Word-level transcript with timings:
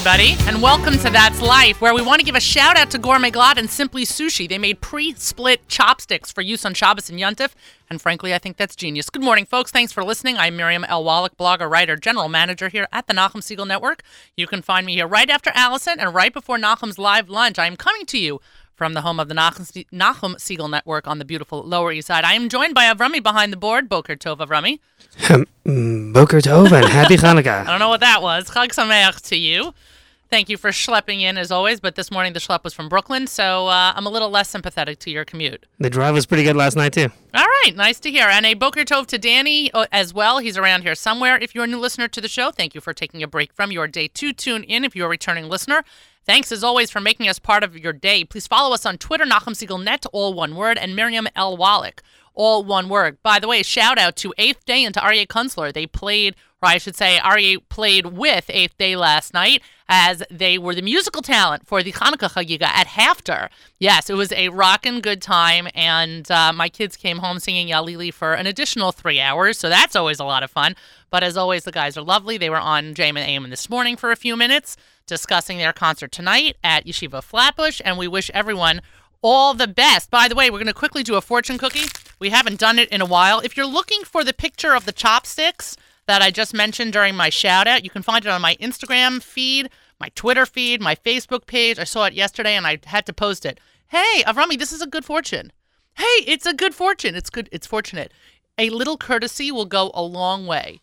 everybody, 0.00 0.34
and 0.48 0.62
welcome 0.62 0.94
to 0.94 1.10
That's 1.10 1.42
Life, 1.42 1.82
where 1.82 1.92
we 1.92 2.00
want 2.00 2.20
to 2.20 2.24
give 2.24 2.34
a 2.34 2.40
shout 2.40 2.78
out 2.78 2.90
to 2.92 2.98
Gourmet 2.98 3.30
Glatt 3.30 3.58
and 3.58 3.68
Simply 3.68 4.06
Sushi. 4.06 4.48
They 4.48 4.56
made 4.56 4.80
pre 4.80 5.12
split 5.12 5.68
chopsticks 5.68 6.32
for 6.32 6.40
use 6.40 6.64
on 6.64 6.72
Shabbos 6.72 7.10
and 7.10 7.20
Yontif, 7.20 7.50
and 7.90 8.00
frankly, 8.00 8.32
I 8.32 8.38
think 8.38 8.56
that's 8.56 8.74
genius. 8.74 9.10
Good 9.10 9.22
morning, 9.22 9.44
folks. 9.44 9.70
Thanks 9.70 9.92
for 9.92 10.02
listening. 10.02 10.38
I'm 10.38 10.56
Miriam 10.56 10.84
L. 10.84 11.04
Wallach, 11.04 11.36
blogger, 11.36 11.70
writer, 11.70 11.96
general 11.96 12.30
manager 12.30 12.70
here 12.70 12.88
at 12.90 13.08
the 13.08 13.12
Nachum 13.12 13.42
Segal 13.42 13.66
Network. 13.66 14.02
You 14.38 14.46
can 14.46 14.62
find 14.62 14.86
me 14.86 14.94
here 14.94 15.06
right 15.06 15.28
after 15.28 15.52
Allison 15.54 16.00
and 16.00 16.14
right 16.14 16.32
before 16.32 16.56
Nachum's 16.56 16.96
live 16.96 17.28
lunch. 17.28 17.58
I 17.58 17.66
am 17.66 17.76
coming 17.76 18.06
to 18.06 18.18
you 18.18 18.40
from 18.74 18.94
the 18.94 19.02
home 19.02 19.20
of 19.20 19.28
the 19.28 19.34
Nachum, 19.34 19.84
Nachum 19.92 20.36
Segal 20.36 20.70
Network 20.70 21.06
on 21.06 21.18
the 21.18 21.26
beautiful 21.26 21.62
Lower 21.62 21.92
East 21.92 22.06
Side. 22.06 22.24
I 22.24 22.32
am 22.32 22.48
joined 22.48 22.74
by 22.74 22.84
Avrami 22.84 23.22
behind 23.22 23.52
the 23.52 23.58
board. 23.58 23.90
Boker 23.90 24.16
Tov, 24.16 24.38
Avrami. 24.38 24.78
Mm, 25.66 26.14
Boker 26.14 26.40
Tov 26.40 26.72
and 26.72 26.86
Happy 26.86 27.16
I 27.22 27.64
don't 27.64 27.78
know 27.78 27.90
what 27.90 28.00
that 28.00 28.22
was. 28.22 28.48
Chag 28.48 28.70
Sameach 28.70 29.20
to 29.28 29.36
you. 29.36 29.74
Thank 30.30 30.48
you 30.48 30.56
for 30.56 30.70
schlepping 30.70 31.22
in 31.22 31.36
as 31.36 31.50
always, 31.50 31.80
but 31.80 31.96
this 31.96 32.08
morning 32.08 32.34
the 32.34 32.38
schlep 32.38 32.62
was 32.62 32.72
from 32.72 32.88
Brooklyn, 32.88 33.26
so 33.26 33.66
uh, 33.66 33.92
I'm 33.96 34.06
a 34.06 34.10
little 34.10 34.30
less 34.30 34.48
sympathetic 34.48 35.00
to 35.00 35.10
your 35.10 35.24
commute. 35.24 35.66
The 35.80 35.90
drive 35.90 36.14
was 36.14 36.24
pretty 36.24 36.44
good 36.44 36.54
last 36.54 36.76
night 36.76 36.92
too. 36.92 37.08
All 37.34 37.44
right, 37.44 37.72
nice 37.74 37.98
to 37.98 38.12
hear. 38.12 38.28
And 38.28 38.46
a 38.46 38.54
Boker 38.54 38.84
Tov 38.84 39.06
to 39.08 39.18
Danny 39.18 39.72
uh, 39.72 39.86
as 39.90 40.14
well. 40.14 40.38
He's 40.38 40.56
around 40.56 40.82
here 40.82 40.94
somewhere. 40.94 41.36
If 41.36 41.52
you're 41.52 41.64
a 41.64 41.66
new 41.66 41.80
listener 41.80 42.06
to 42.06 42.20
the 42.20 42.28
show, 42.28 42.52
thank 42.52 42.76
you 42.76 42.80
for 42.80 42.94
taking 42.94 43.24
a 43.24 43.26
break 43.26 43.52
from 43.52 43.72
your 43.72 43.88
day 43.88 44.06
to 44.06 44.32
tune 44.32 44.62
in. 44.62 44.84
If 44.84 44.94
you're 44.94 45.06
a 45.06 45.10
returning 45.10 45.48
listener, 45.48 45.82
thanks 46.24 46.52
as 46.52 46.62
always 46.62 46.92
for 46.92 47.00
making 47.00 47.26
us 47.26 47.40
part 47.40 47.64
of 47.64 47.76
your 47.76 47.92
day. 47.92 48.24
Please 48.24 48.46
follow 48.46 48.72
us 48.72 48.86
on 48.86 48.98
Twitter, 48.98 49.24
Nachum 49.24 49.54
Segal 49.56 49.82
Net, 49.82 50.06
all 50.12 50.32
one 50.32 50.54
word, 50.54 50.78
and 50.78 50.94
Miriam 50.94 51.26
L. 51.34 51.56
Wallach, 51.56 52.02
all 52.34 52.62
one 52.62 52.88
word. 52.88 53.20
By 53.24 53.40
the 53.40 53.48
way, 53.48 53.64
shout 53.64 53.98
out 53.98 54.14
to 54.18 54.32
Eighth 54.38 54.64
Day 54.64 54.84
and 54.84 54.94
to 54.94 55.00
Aryeh 55.00 55.26
Kunstler. 55.26 55.72
They 55.72 55.88
played, 55.88 56.36
or 56.62 56.68
I 56.68 56.78
should 56.78 56.96
say, 56.96 57.18
Aryeh 57.22 57.58
played 57.68 58.06
with 58.06 58.46
Eighth 58.48 58.76
Day 58.76 58.96
last 58.96 59.32
night 59.32 59.62
as 59.88 60.22
they 60.30 60.58
were 60.58 60.74
the 60.74 60.82
musical 60.82 61.22
talent 61.22 61.66
for 61.66 61.82
the 61.82 61.92
Hanukkah 61.92 62.30
Chagiga 62.30 62.62
at 62.62 62.86
HAFTR. 62.86 63.48
Yes, 63.78 64.10
it 64.10 64.14
was 64.14 64.30
a 64.32 64.50
rockin' 64.50 65.00
good 65.00 65.22
time, 65.22 65.68
and 65.74 66.30
uh, 66.30 66.52
my 66.52 66.68
kids 66.68 66.96
came 66.96 67.18
home 67.18 67.38
singing 67.38 67.68
Yalili 67.68 68.12
for 68.12 68.34
an 68.34 68.46
additional 68.46 68.92
three 68.92 69.20
hours, 69.20 69.58
so 69.58 69.68
that's 69.68 69.96
always 69.96 70.20
a 70.20 70.24
lot 70.24 70.42
of 70.42 70.50
fun. 70.50 70.76
But 71.08 71.22
as 71.24 71.36
always, 71.36 71.64
the 71.64 71.72
guys 71.72 71.96
are 71.96 72.02
lovely. 72.02 72.36
They 72.36 72.50
were 72.50 72.60
on 72.60 72.94
JM 72.94 73.08
and 73.10 73.18
AM 73.18 73.50
this 73.50 73.70
morning 73.70 73.96
for 73.96 74.12
a 74.12 74.16
few 74.16 74.36
minutes 74.36 74.76
discussing 75.06 75.58
their 75.58 75.72
concert 75.72 76.12
tonight 76.12 76.56
at 76.62 76.86
Yeshiva 76.86 77.22
Flatbush, 77.22 77.80
and 77.84 77.98
we 77.98 78.06
wish 78.06 78.30
everyone 78.32 78.80
all 79.22 79.54
the 79.54 79.66
best. 79.66 80.10
By 80.10 80.28
the 80.28 80.34
way, 80.34 80.50
we're 80.50 80.58
going 80.58 80.66
to 80.66 80.72
quickly 80.74 81.02
do 81.02 81.16
a 81.16 81.20
fortune 81.20 81.58
cookie. 81.58 81.88
We 82.18 82.30
haven't 82.30 82.60
done 82.60 82.78
it 82.78 82.88
in 82.90 83.00
a 83.00 83.06
while. 83.06 83.40
If 83.40 83.56
you're 83.56 83.66
looking 83.66 84.04
for 84.04 84.24
the 84.24 84.32
picture 84.32 84.74
of 84.74 84.84
the 84.84 84.92
chopsticks 84.92 85.76
that 86.06 86.22
I 86.22 86.30
just 86.30 86.54
mentioned 86.54 86.92
during 86.92 87.14
my 87.14 87.28
shout 87.30 87.66
out, 87.66 87.84
you 87.84 87.90
can 87.90 88.02
find 88.02 88.24
it 88.24 88.30
on 88.30 88.40
my 88.42 88.56
Instagram 88.56 89.22
feed, 89.22 89.70
my 89.98 90.08
Twitter 90.14 90.46
feed, 90.46 90.80
my 90.80 90.94
Facebook 90.94 91.46
page. 91.46 91.78
I 91.78 91.84
saw 91.84 92.04
it 92.04 92.14
yesterday 92.14 92.54
and 92.56 92.66
I 92.66 92.78
had 92.86 93.06
to 93.06 93.12
post 93.12 93.44
it. 93.46 93.60
Hey, 93.88 94.22
Avrami, 94.26 94.58
this 94.58 94.72
is 94.72 94.82
a 94.82 94.86
good 94.86 95.04
fortune. 95.04 95.52
Hey, 95.94 96.24
it's 96.26 96.46
a 96.46 96.54
good 96.54 96.74
fortune. 96.74 97.14
It's 97.14 97.30
good. 97.30 97.48
It's 97.52 97.66
fortunate. 97.66 98.12
A 98.58 98.70
little 98.70 98.96
courtesy 98.96 99.50
will 99.50 99.66
go 99.66 99.90
a 99.94 100.02
long 100.02 100.46
way. 100.46 100.80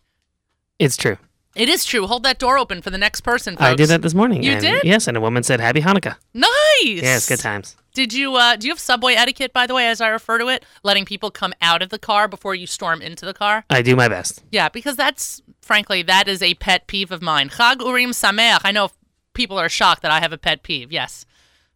It's 0.78 0.96
true. 0.96 1.18
It 1.54 1.68
is 1.68 1.84
true. 1.84 2.06
Hold 2.06 2.22
that 2.22 2.38
door 2.38 2.56
open 2.58 2.82
for 2.82 2.90
the 2.90 2.98
next 2.98 3.22
person. 3.22 3.54
Folks. 3.54 3.64
I 3.64 3.74
did 3.74 3.88
that 3.88 4.02
this 4.02 4.14
morning. 4.14 4.42
You 4.42 4.52
and- 4.52 4.60
did? 4.60 4.84
Yes, 4.84 5.08
and 5.08 5.16
a 5.16 5.20
woman 5.20 5.42
said 5.42 5.58
Happy 5.60 5.80
Hanukkah. 5.80 6.16
Nice. 6.34 6.48
Yes, 6.84 7.28
good 7.28 7.40
times. 7.40 7.76
Did 7.98 8.12
you 8.12 8.36
uh, 8.36 8.54
do 8.54 8.68
you 8.68 8.70
have 8.70 8.78
subway 8.78 9.14
etiquette, 9.14 9.52
by 9.52 9.66
the 9.66 9.74
way, 9.74 9.88
as 9.88 10.00
I 10.00 10.06
refer 10.06 10.38
to 10.38 10.46
it, 10.46 10.64
letting 10.84 11.04
people 11.04 11.32
come 11.32 11.52
out 11.60 11.82
of 11.82 11.88
the 11.88 11.98
car 11.98 12.28
before 12.28 12.54
you 12.54 12.64
storm 12.64 13.02
into 13.02 13.26
the 13.26 13.34
car? 13.34 13.64
I 13.70 13.82
do 13.82 13.96
my 13.96 14.06
best. 14.06 14.44
Yeah, 14.52 14.68
because 14.68 14.94
that's 14.94 15.42
frankly 15.62 16.02
that 16.02 16.28
is 16.28 16.40
a 16.40 16.54
pet 16.54 16.86
peeve 16.86 17.10
of 17.10 17.22
mine. 17.22 17.48
Chag 17.48 17.84
Urim 17.84 18.10
Sameach. 18.10 18.60
I 18.62 18.70
know 18.70 18.90
people 19.34 19.58
are 19.58 19.68
shocked 19.68 20.02
that 20.02 20.12
I 20.12 20.20
have 20.20 20.32
a 20.32 20.38
pet 20.38 20.62
peeve. 20.62 20.92
Yes, 20.92 21.26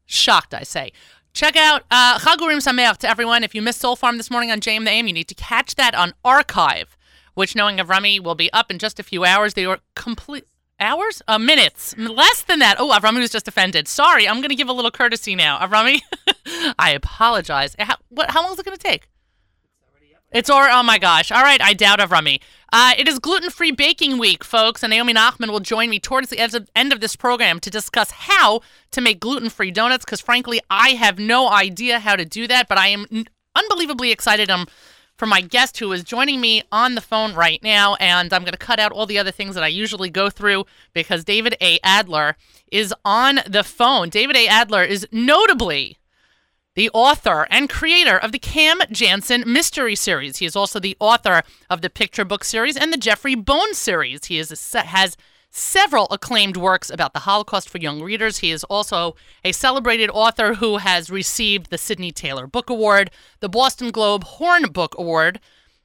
shocked, 0.06 0.54
I 0.54 0.62
say. 0.62 0.92
Check 1.32 1.56
out 1.56 1.82
uh, 1.90 2.20
Chag 2.20 2.40
Urim 2.40 2.60
Sameach 2.60 2.98
to 2.98 3.10
everyone. 3.10 3.42
If 3.42 3.52
you 3.52 3.60
missed 3.60 3.80
Soul 3.80 3.96
Farm 3.96 4.16
this 4.16 4.30
morning 4.30 4.52
on 4.52 4.60
JM 4.60 4.84
the 4.84 4.92
AM, 4.92 5.08
you 5.08 5.12
need 5.12 5.26
to 5.26 5.34
catch 5.34 5.74
that 5.74 5.96
on 5.96 6.14
archive, 6.24 6.96
which 7.34 7.56
knowing 7.56 7.78
Avrami 7.78 8.22
will 8.22 8.36
be 8.36 8.52
up 8.52 8.70
in 8.70 8.78
just 8.78 9.00
a 9.00 9.02
few 9.02 9.24
hours. 9.24 9.54
They 9.54 9.66
were 9.66 9.80
complete 9.96 10.46
hours, 10.82 11.22
uh, 11.28 11.38
minutes, 11.38 11.96
less 11.96 12.42
than 12.42 12.58
that. 12.58 12.76
Oh, 12.78 12.90
Avrami 12.90 13.20
was 13.20 13.30
just 13.30 13.48
offended. 13.48 13.88
Sorry, 13.88 14.28
I'm 14.28 14.38
going 14.38 14.50
to 14.50 14.54
give 14.54 14.68
a 14.68 14.72
little 14.72 14.90
courtesy 14.90 15.34
now. 15.34 15.58
Avrami, 15.58 16.00
I 16.78 16.90
apologize. 16.90 17.74
How, 17.78 17.96
what, 18.08 18.30
how 18.30 18.42
long 18.42 18.52
is 18.52 18.58
it 18.58 18.66
going 18.66 18.76
to 18.76 18.82
take? 18.82 19.08
It's 19.62 19.80
already 19.88 20.14
up. 20.14 20.22
It's 20.32 20.50
or 20.50 20.68
oh 20.68 20.82
my 20.82 20.98
gosh! 20.98 21.32
All 21.32 21.42
right, 21.42 21.60
I 21.62 21.72
doubt 21.72 22.00
Avrami. 22.00 22.40
Uh, 22.72 22.92
it 22.98 23.06
is 23.06 23.18
gluten-free 23.18 23.72
baking 23.72 24.18
week, 24.18 24.42
folks, 24.42 24.82
and 24.82 24.90
Naomi 24.90 25.12
Nachman 25.12 25.50
will 25.50 25.60
join 25.60 25.90
me 25.90 26.00
towards 26.00 26.30
the 26.30 26.40
end 26.74 26.92
of, 26.92 27.00
this 27.00 27.16
program 27.16 27.60
to 27.60 27.70
discuss 27.70 28.10
how 28.10 28.62
to 28.90 29.00
make 29.00 29.20
gluten-free 29.20 29.70
donuts. 29.70 30.04
Because 30.04 30.20
frankly, 30.20 30.60
I 30.70 30.90
have 30.90 31.18
no 31.18 31.48
idea 31.48 32.00
how 32.00 32.16
to 32.16 32.24
do 32.24 32.46
that, 32.48 32.68
but 32.68 32.78
I 32.78 32.88
am 32.88 33.06
unbelievably 33.54 34.10
excited. 34.10 34.50
Um, 34.50 34.66
for 35.22 35.26
my 35.26 35.40
guest 35.40 35.78
who 35.78 35.92
is 35.92 36.02
joining 36.02 36.40
me 36.40 36.64
on 36.72 36.96
the 36.96 37.00
phone 37.00 37.32
right 37.32 37.62
now, 37.62 37.94
and 38.00 38.32
I'm 38.32 38.42
going 38.42 38.50
to 38.50 38.58
cut 38.58 38.80
out 38.80 38.90
all 38.90 39.06
the 39.06 39.20
other 39.20 39.30
things 39.30 39.54
that 39.54 39.62
I 39.62 39.68
usually 39.68 40.10
go 40.10 40.28
through 40.28 40.64
because 40.94 41.22
David 41.22 41.54
A. 41.60 41.78
Adler 41.84 42.36
is 42.72 42.92
on 43.04 43.38
the 43.46 43.62
phone. 43.62 44.08
David 44.08 44.34
A. 44.34 44.48
Adler 44.48 44.82
is 44.82 45.06
notably 45.12 45.96
the 46.74 46.90
author 46.92 47.46
and 47.50 47.70
creator 47.70 48.18
of 48.18 48.32
the 48.32 48.40
Cam 48.40 48.80
Jansen 48.90 49.44
Mystery 49.46 49.94
Series. 49.94 50.38
He 50.38 50.44
is 50.44 50.56
also 50.56 50.80
the 50.80 50.96
author 50.98 51.44
of 51.70 51.82
the 51.82 51.90
Picture 51.90 52.24
Book 52.24 52.42
series 52.42 52.76
and 52.76 52.92
the 52.92 52.96
Jeffrey 52.96 53.36
Bones 53.36 53.78
series. 53.78 54.24
He 54.24 54.40
is 54.40 54.74
a, 54.74 54.80
has 54.80 55.16
several 55.52 56.08
acclaimed 56.10 56.56
works 56.56 56.90
about 56.90 57.12
the 57.12 57.20
Holocaust 57.20 57.68
for 57.68 57.78
young 57.78 58.02
readers. 58.02 58.38
He 58.38 58.50
is 58.50 58.64
also 58.64 59.14
a 59.44 59.52
celebrated 59.52 60.10
author 60.10 60.54
who 60.54 60.78
has 60.78 61.10
received 61.10 61.70
the 61.70 61.78
Sidney 61.78 62.10
Taylor 62.10 62.46
Book 62.46 62.70
Award, 62.70 63.10
the 63.40 63.50
Boston 63.50 63.90
Globe 63.90 64.24
Horn 64.24 64.72
Book 64.72 64.94
Award, 64.98 65.40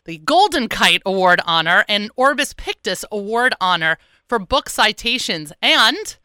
the 0.05 0.17
Golden 0.19 0.69
Kite 0.69 1.01
Award 1.05 1.41
honor, 1.45 1.83
and 1.89 2.09
Orbis 2.15 2.53
Pictus 2.53 3.03
Award 3.11 3.53
honor 3.59 3.97
for 4.27 4.39
book 4.39 4.69
citations. 4.69 5.51
And 5.61 6.17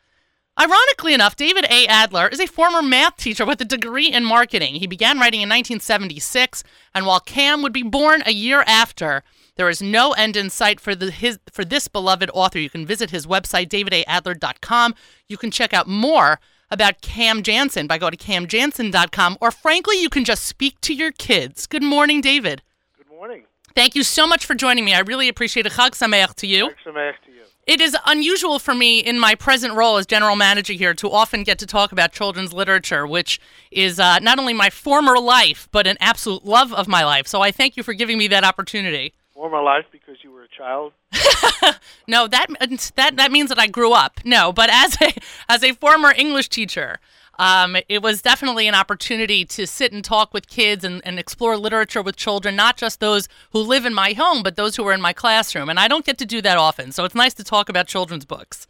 Ironically 0.61 1.15
enough, 1.15 1.35
David 1.35 1.65
A. 1.71 1.87
Adler 1.87 2.29
is 2.29 2.39
a 2.39 2.47
former 2.47 2.83
math 2.83 3.17
teacher 3.17 3.47
with 3.47 3.63
a 3.63 3.65
degree 3.65 4.13
in 4.13 4.23
marketing. 4.23 4.75
He 4.75 4.87
began 4.87 5.19
writing 5.19 5.41
in 5.41 5.49
1976, 5.49 6.63
and 6.95 7.07
while 7.07 7.21
Cam 7.21 7.63
would 7.63 7.73
be 7.73 7.83
born 7.83 8.23
a 8.27 8.33
year 8.33 8.63
after, 8.67 9.25
there 9.57 9.69
is 9.69 9.83
no 9.83 10.13
end 10.13 10.37
in 10.37 10.51
sight 10.51 10.81
for 10.81 10.95
the 10.95 11.11
his 11.11 11.39
for 11.51 11.65
this 11.65 11.89
beloved 11.89 12.31
author. 12.33 12.59
You 12.59 12.71
can 12.71 12.87
visit 12.87 13.11
his 13.11 13.27
website 13.27 13.69
davidadler.com. 13.69 14.95
You 15.29 15.37
can 15.37 15.51
check 15.51 15.75
out 15.75 15.87
more 15.87 16.41
about 16.71 17.03
Cam 17.03 17.43
Jansen 17.43 17.87
by 17.87 17.99
going 17.99 18.13
to 18.13 18.17
camjansen.com, 18.17 19.37
or 19.41 19.51
frankly, 19.51 20.01
you 20.01 20.09
can 20.09 20.25
just 20.25 20.45
speak 20.45 20.81
to 20.81 20.95
your 20.95 21.13
kids. 21.13 21.67
Good 21.67 21.83
morning, 21.83 22.23
David. 22.23 22.63
Good 22.97 23.09
morning. 23.09 23.45
Thank 23.75 23.95
you 23.95 24.03
so 24.03 24.27
much 24.27 24.47
for 24.47 24.55
joining 24.55 24.85
me. 24.85 24.95
I 24.95 25.01
really 25.01 25.29
appreciate 25.29 25.67
it. 25.67 25.73
Chag 25.73 25.91
Sameach 25.91 26.35
to 26.37 26.47
you. 26.47 26.71
So 26.83 26.93
much 26.93 27.15
to 27.27 27.31
you. 27.31 27.43
It 27.65 27.81
is 27.81 27.97
unusual 28.07 28.59
for 28.59 28.75
me 28.75 28.99
in 28.99 29.21
my 29.21 29.37
present 29.37 29.75
role 29.75 29.97
as 29.97 30.05
general 30.05 30.35
manager 30.35 30.73
here 30.73 30.95
to 30.95 31.11
often 31.11 31.45
get 31.45 31.61
to 31.61 31.67
talk 31.67 31.93
about 31.93 32.11
children's 32.11 32.53
literature, 32.53 33.07
which 33.07 33.39
is 33.71 34.01
uh, 34.01 34.19
not 34.19 34.41
only 34.41 34.53
my 34.53 34.69
former 34.69 35.19
life, 35.19 35.69
but 35.71 35.87
an 35.87 35.97
absolute 36.01 36.45
love 36.45 36.73
of 36.73 36.89
my 36.89 37.05
life. 37.05 37.29
So 37.29 37.41
I 37.41 37.53
thank 37.53 37.77
you 37.77 37.85
for 37.85 37.95
giving 37.95 38.19
me 38.19 38.27
that 38.29 38.43
opportunity. 38.43 39.15
Former 39.35 39.63
life 39.63 39.87
because 39.91 40.17
you 40.23 40.31
were 40.31 40.43
a 40.43 40.49
child. 40.49 40.93
No, 42.09 42.27
that 42.27 42.47
that 42.97 43.17
that 43.17 43.33
means 43.33 43.49
that 43.49 43.59
I 43.59 43.67
grew 43.67 43.93
up. 43.93 44.21
No, 44.25 44.53
but 44.53 44.69
as 44.71 45.01
a 45.01 45.15
as 45.49 45.63
a 45.63 45.73
former 45.73 46.13
English 46.17 46.49
teacher, 46.49 46.99
um, 47.39 47.77
it 47.89 48.03
was 48.03 48.23
definitely 48.23 48.69
an 48.69 48.75
opportunity 48.75 49.45
to 49.47 49.67
sit 49.67 49.93
and 49.93 50.05
talk 50.05 50.35
with 50.35 50.49
kids 50.49 50.85
and, 50.85 51.01
and 51.05 51.19
explore 51.19 51.57
literature 51.57 52.03
with 52.03 52.17
children, 52.17 52.57
not 52.57 52.77
just 52.77 53.01
those 53.01 53.29
who 53.53 53.61
live 53.61 53.87
in 53.87 53.95
my 53.95 54.13
home, 54.13 54.43
but 54.43 54.57
those 54.57 54.77
who 54.77 54.87
are 54.87 54.93
in 54.93 55.01
my 55.01 55.13
classroom. 55.13 55.69
And 55.69 55.79
I 55.79 55.89
don't 55.89 56.05
get 56.05 56.19
to 56.19 56.27
do 56.27 56.43
that 56.43 56.59
often, 56.59 56.93
so 56.93 57.05
it's 57.05 57.15
nice 57.15 57.35
to 57.35 57.45
talk 57.45 57.69
about 57.69 57.87
children's 57.87 58.25
books. 58.25 58.67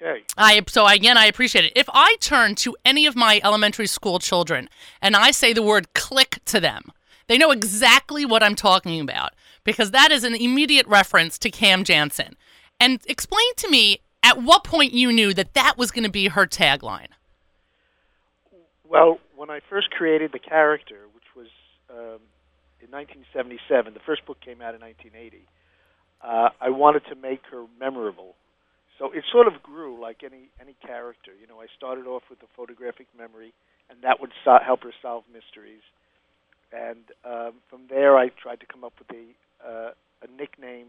Okay. 0.00 0.22
I 0.36 0.62
so 0.68 0.86
again 0.86 1.16
I 1.16 1.26
appreciate 1.26 1.64
it. 1.64 1.72
If 1.74 1.88
I 1.92 2.16
turn 2.20 2.54
to 2.56 2.76
any 2.84 3.06
of 3.06 3.16
my 3.16 3.40
elementary 3.42 3.86
school 3.86 4.18
children 4.18 4.68
and 5.00 5.16
I 5.16 5.30
say 5.30 5.52
the 5.52 5.62
word 5.62 5.94
click 5.94 6.38
to 6.46 6.60
them, 6.60 6.92
they 7.28 7.38
know 7.38 7.50
exactly 7.50 8.24
what 8.24 8.42
I'm 8.42 8.54
talking 8.54 9.00
about 9.00 9.32
because 9.66 9.90
that 9.90 10.10
is 10.10 10.24
an 10.24 10.34
immediate 10.34 10.86
reference 10.86 11.38
to 11.40 11.50
Cam 11.50 11.84
Jansen. 11.84 12.36
And 12.80 13.00
explain 13.06 13.54
to 13.56 13.68
me 13.68 14.00
at 14.22 14.42
what 14.42 14.64
point 14.64 14.92
you 14.92 15.12
knew 15.12 15.34
that 15.34 15.52
that 15.52 15.76
was 15.76 15.90
going 15.90 16.04
to 16.04 16.10
be 16.10 16.28
her 16.28 16.46
tagline. 16.46 17.08
Well, 18.88 19.18
when 19.34 19.50
I 19.50 19.60
first 19.68 19.90
created 19.90 20.32
the 20.32 20.38
character, 20.38 21.00
which 21.12 21.24
was 21.36 21.48
um, 21.90 22.22
in 22.80 22.90
1977, 22.90 23.92
the 23.92 24.00
first 24.00 24.24
book 24.24 24.40
came 24.40 24.62
out 24.62 24.74
in 24.74 24.80
1980. 24.80 25.44
Uh, 26.22 26.48
I 26.60 26.70
wanted 26.70 27.04
to 27.10 27.14
make 27.14 27.42
her 27.50 27.66
memorable, 27.78 28.34
so 28.98 29.12
it 29.12 29.24
sort 29.30 29.46
of 29.46 29.62
grew 29.62 30.00
like 30.00 30.22
any 30.24 30.48
any 30.60 30.74
character. 30.80 31.32
You 31.38 31.46
know, 31.46 31.60
I 31.60 31.66
started 31.76 32.06
off 32.06 32.22
with 32.30 32.42
a 32.42 32.48
photographic 32.56 33.06
memory, 33.16 33.52
and 33.90 34.00
that 34.02 34.20
would 34.20 34.32
so- 34.44 34.58
help 34.64 34.82
her 34.84 34.94
solve 35.02 35.24
mysteries. 35.32 35.82
And 36.72 37.04
um, 37.24 37.52
from 37.68 37.82
there, 37.90 38.16
I 38.16 38.30
tried 38.30 38.60
to 38.60 38.66
come 38.66 38.82
up 38.82 38.94
with 38.98 39.10
a 39.10 39.26
uh, 39.66 39.90
a 40.22 40.26
nickname. 40.38 40.88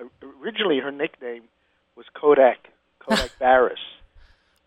Uh, 0.00 0.04
originally, 0.42 0.78
her 0.80 0.90
nickname 0.90 1.44
was 1.96 2.06
Kodak 2.14 2.58
Kodak 2.98 3.30
Barris. 3.38 3.78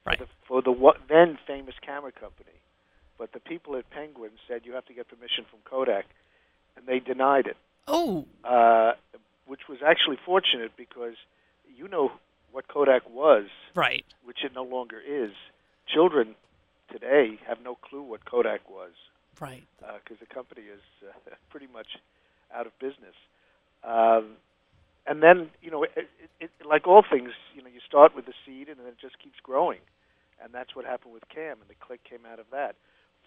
Right. 0.06 0.20
for 0.48 0.62
the, 0.62 0.74
for 0.76 0.92
the 0.92 0.94
then 1.10 1.38
famous 1.48 1.74
camera 1.84 2.12
company. 2.12 2.52
But 3.18 3.32
the 3.32 3.40
people 3.40 3.76
at 3.76 3.90
Penguin 3.90 4.32
said 4.48 4.62
you 4.66 4.74
have 4.74 4.86
to 4.86 4.94
get 4.94 5.08
permission 5.08 5.46
from 5.50 5.60
Kodak, 5.64 6.06
and 6.78 6.86
they 6.86 7.00
denied 7.00 7.48
it, 7.48 7.58
Oh, 7.88 8.26
uh, 8.44 8.92
which 9.48 9.62
was 9.70 9.80
actually 9.86 10.18
fortunate 10.24 10.72
because 10.78 11.16
you 11.76 11.88
know 11.88 12.12
what 12.52 12.68
Kodak 12.68 13.10
was, 13.10 13.46
right. 13.74 14.06
which 14.26 14.44
it 14.44 14.52
no 14.54 14.64
longer 14.64 15.00
is. 15.00 15.32
Children 15.92 16.36
today 16.92 17.40
have 17.48 17.58
no 17.64 17.76
clue 17.76 18.04
what 18.04 18.26
Kodak 18.26 18.70
was 18.70 18.92
Right. 19.40 19.64
because 19.80 20.20
the 20.20 20.32
company 20.32 20.62
is 20.64 20.82
uh, 21.08 21.34
pretty 21.50 21.68
much 21.74 21.88
out 22.54 22.68
of 22.68 22.78
business. 22.80 23.16
Um, 23.84 24.38
and 25.08 25.22
then, 25.22 25.50
you 25.62 25.70
know, 25.70 25.84
it, 25.84 25.92
it, 25.96 26.10
it, 26.40 26.52
like 26.66 26.88
all 26.88 27.04
things, 27.04 27.32
you 27.54 27.62
know, 27.62 27.70
you 27.70 27.80
start 27.88 28.16
with 28.16 28.26
the 28.26 28.34
seed 28.46 28.70
and 28.70 28.80
then 28.80 28.88
it 28.88 28.98
just 29.00 29.20
keeps 29.20 29.40
growing, 29.42 29.80
and 30.44 30.54
that's 30.54 30.76
what 30.76 30.86
happened 30.86 31.14
with 31.14 31.28
Cam, 31.30 31.58
and 31.62 31.70
the 31.70 31.76
click 31.76 32.04
came 32.04 32.26
out 32.26 32.40
of 32.40 32.46
that. 32.52 32.76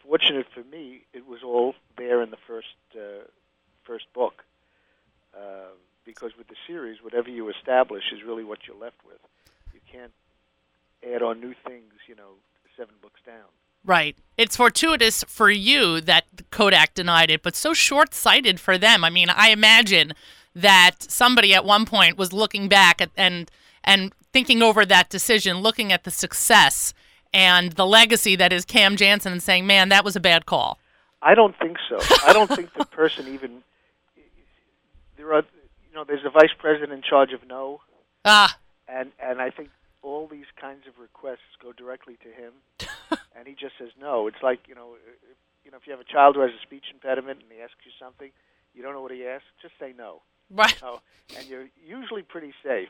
Fortunate 0.05 0.47
for 0.53 0.65
me, 0.65 1.03
it 1.13 1.27
was 1.27 1.43
all 1.45 1.75
there 1.97 2.23
in 2.23 2.31
the 2.31 2.37
first 2.47 2.77
uh, 2.95 3.27
first 3.85 4.13
book, 4.13 4.45
uh, 5.37 5.73
because 6.05 6.33
with 6.37 6.49
the 6.49 6.57
series, 6.67 7.03
whatever 7.03 7.31
you 7.31 7.49
establish 7.49 8.05
is 8.13 8.23
really 8.23 8.45
what 8.45 8.61
you're 8.67 8.79
left 8.79 9.05
with. 9.07 9.19
You 9.73 9.81
can't 9.91 10.13
add 11.03 11.23
on 11.23 11.41
new 11.41 11.55
things, 11.67 11.93
you 12.07 12.15
know, 12.15 12.35
seven 12.77 12.95
books 13.03 13.21
down. 13.27 13.51
Right. 13.85 14.17
It's 14.37 14.57
fortuitous 14.57 15.25
for 15.25 15.51
you 15.51 16.01
that 16.03 16.25
Kodak 16.51 16.95
denied 16.95 17.31
it, 17.31 17.43
but 17.43 17.57
so 17.57 17.75
short 17.75 18.15
sighted 18.15 18.61
for 18.61 18.79
them. 18.79 19.03
I 19.05 19.11
mean, 19.11 19.29
I 19.31 19.51
imagine 19.51 20.13
that 20.55 20.97
somebody 21.01 21.55
at 21.55 21.65
one 21.65 21.87
point 21.87 22.17
was 22.17 22.33
looking 22.33 22.69
back 22.69 23.01
at, 23.01 23.11
and 23.17 23.51
and 23.83 24.13
thinking 24.33 24.63
over 24.63 24.85
that 24.85 25.09
decision, 25.09 25.59
looking 25.59 25.93
at 25.93 26.05
the 26.05 26.11
success 26.11 26.93
and 27.33 27.73
the 27.73 27.87
legacy 27.87 28.37
that 28.37 28.53
is 28.53 28.65
Cam 28.65 28.97
Jansen 28.97 29.33
and 29.33 29.43
saying, 29.43 29.67
Man, 29.67 29.89
that 29.89 30.05
was 30.05 30.17
a 30.17 30.21
bad 30.21 30.47
call. 30.47 30.79
I 31.21 31.35
don't 31.35 31.59
think 31.59 31.77
so. 31.89 31.99
I 32.27 32.33
don't 32.33 32.49
think 32.49 32.73
the 32.75 32.85
person 32.85 33.27
even 33.33 33.63
there 35.17 35.33
are 35.35 35.43
you 35.89 35.95
know 35.95 36.05
there's 36.05 36.25
a 36.25 36.31
vice 36.31 36.53
president 36.59 36.93
in 36.93 37.03
charge 37.03 37.33
of 37.33 37.47
no 37.47 37.81
Ah, 38.25 38.59
and 38.89 39.13
and 39.23 39.41
I 39.41 39.51
think 39.51 39.71
all 40.03 40.27
these 40.27 40.47
kinds 40.61 40.87
of 40.87 40.99
requests 40.99 41.57
go 41.63 41.73
directly 41.73 42.17
to 42.23 42.29
him 42.29 42.53
and 43.37 43.47
he 43.47 43.55
just 43.55 43.75
says 43.79 43.91
no. 44.01 44.27
It's 44.27 44.43
like, 44.43 44.61
you 44.69 44.75
know, 44.75 44.95
if, 44.97 45.37
you 45.65 45.71
know 45.71 45.79
if 45.79 45.87
you 45.87 45.93
have 45.93 46.01
a 46.01 46.09
child 46.11 46.37
who 46.37 46.43
has 46.43 46.51
a 46.51 46.63
speech 46.63 46.89
impediment 46.93 47.41
and 47.43 47.51
he 47.51 47.61
asks 47.61 47.81
you 47.85 47.93
something, 47.99 48.31
you 48.75 48.83
don't 48.83 48.95
know 48.95 49.03
what 49.03 49.13
he 49.13 49.27
asks, 49.27 49.49
just 49.61 49.75
say 49.81 49.93
no. 49.97 50.23
right. 50.51 50.77
So, 50.81 51.01
and 51.35 51.49
you're 51.49 51.69
usually 51.77 52.23
pretty 52.23 52.53
safe. 52.65 52.89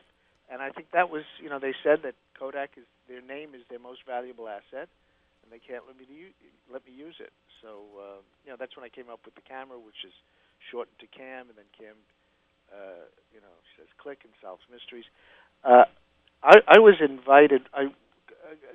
And 0.51 0.63
I 0.63 0.71
think 0.71 0.89
that 0.93 1.11
was, 1.11 1.25
you 1.43 1.51
know, 1.51 1.59
they 1.61 1.75
said 1.85 2.01
that 2.05 2.15
Kodak 2.39 2.81
is 2.81 2.89
their 3.09 3.21
name 3.21 3.53
is 3.53 3.61
their 3.69 3.79
most 3.79 4.01
valuable 4.09 4.49
asset, 4.49 4.89
and 5.45 5.53
they 5.53 5.61
can't 5.61 5.85
let 5.85 5.97
me 5.99 6.09
let 6.73 6.85
me 6.89 6.93
use 6.93 7.17
it. 7.21 7.33
So, 7.61 7.85
uh, 7.99 8.21
you 8.45 8.51
know, 8.51 8.57
that's 8.59 8.77
when 8.77 8.85
I 8.85 8.89
came 8.89 9.13
up 9.13 9.21
with 9.25 9.35
the 9.35 9.45
camera, 9.45 9.77
which 9.77 10.09
is 10.09 10.15
shortened 10.71 10.97
to 11.01 11.09
Cam, 11.09 11.53
and 11.53 11.57
then 11.57 11.69
Cam, 11.77 11.97
uh, 12.73 13.05
you 13.33 13.41
know, 13.41 13.53
says 13.77 13.89
click 14.01 14.25
and 14.25 14.33
solves 14.41 14.63
mysteries. 14.73 15.05
Uh, 15.65 15.85
I, 16.43 16.65
I 16.69 16.79
was 16.79 16.97
invited. 17.01 17.69
I 17.75 17.93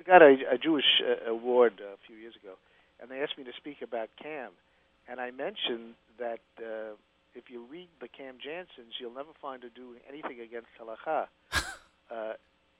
got 0.06 0.22
a, 0.22 0.36
a 0.52 0.58
Jewish 0.58 1.02
uh, 1.02 1.30
award 1.30 1.80
a 1.80 1.96
few 2.06 2.16
years 2.16 2.34
ago, 2.36 2.54
and 3.00 3.10
they 3.10 3.20
asked 3.20 3.38
me 3.38 3.44
to 3.44 3.52
speak 3.56 3.82
about 3.82 4.08
Cam, 4.20 4.50
and 5.08 5.20
I 5.20 5.30
mentioned 5.30 5.94
that. 6.18 6.40
Uh, 6.58 6.96
if 7.34 7.50
you 7.50 7.66
read 7.68 7.88
the 8.00 8.08
Cam 8.08 8.34
Jansens, 8.38 8.94
you'll 9.00 9.14
never 9.14 9.34
find 9.42 9.62
her 9.64 9.68
doing 9.68 9.98
anything 10.08 10.40
against 10.40 10.68
halacha. 10.78 11.26
uh, 12.10 12.34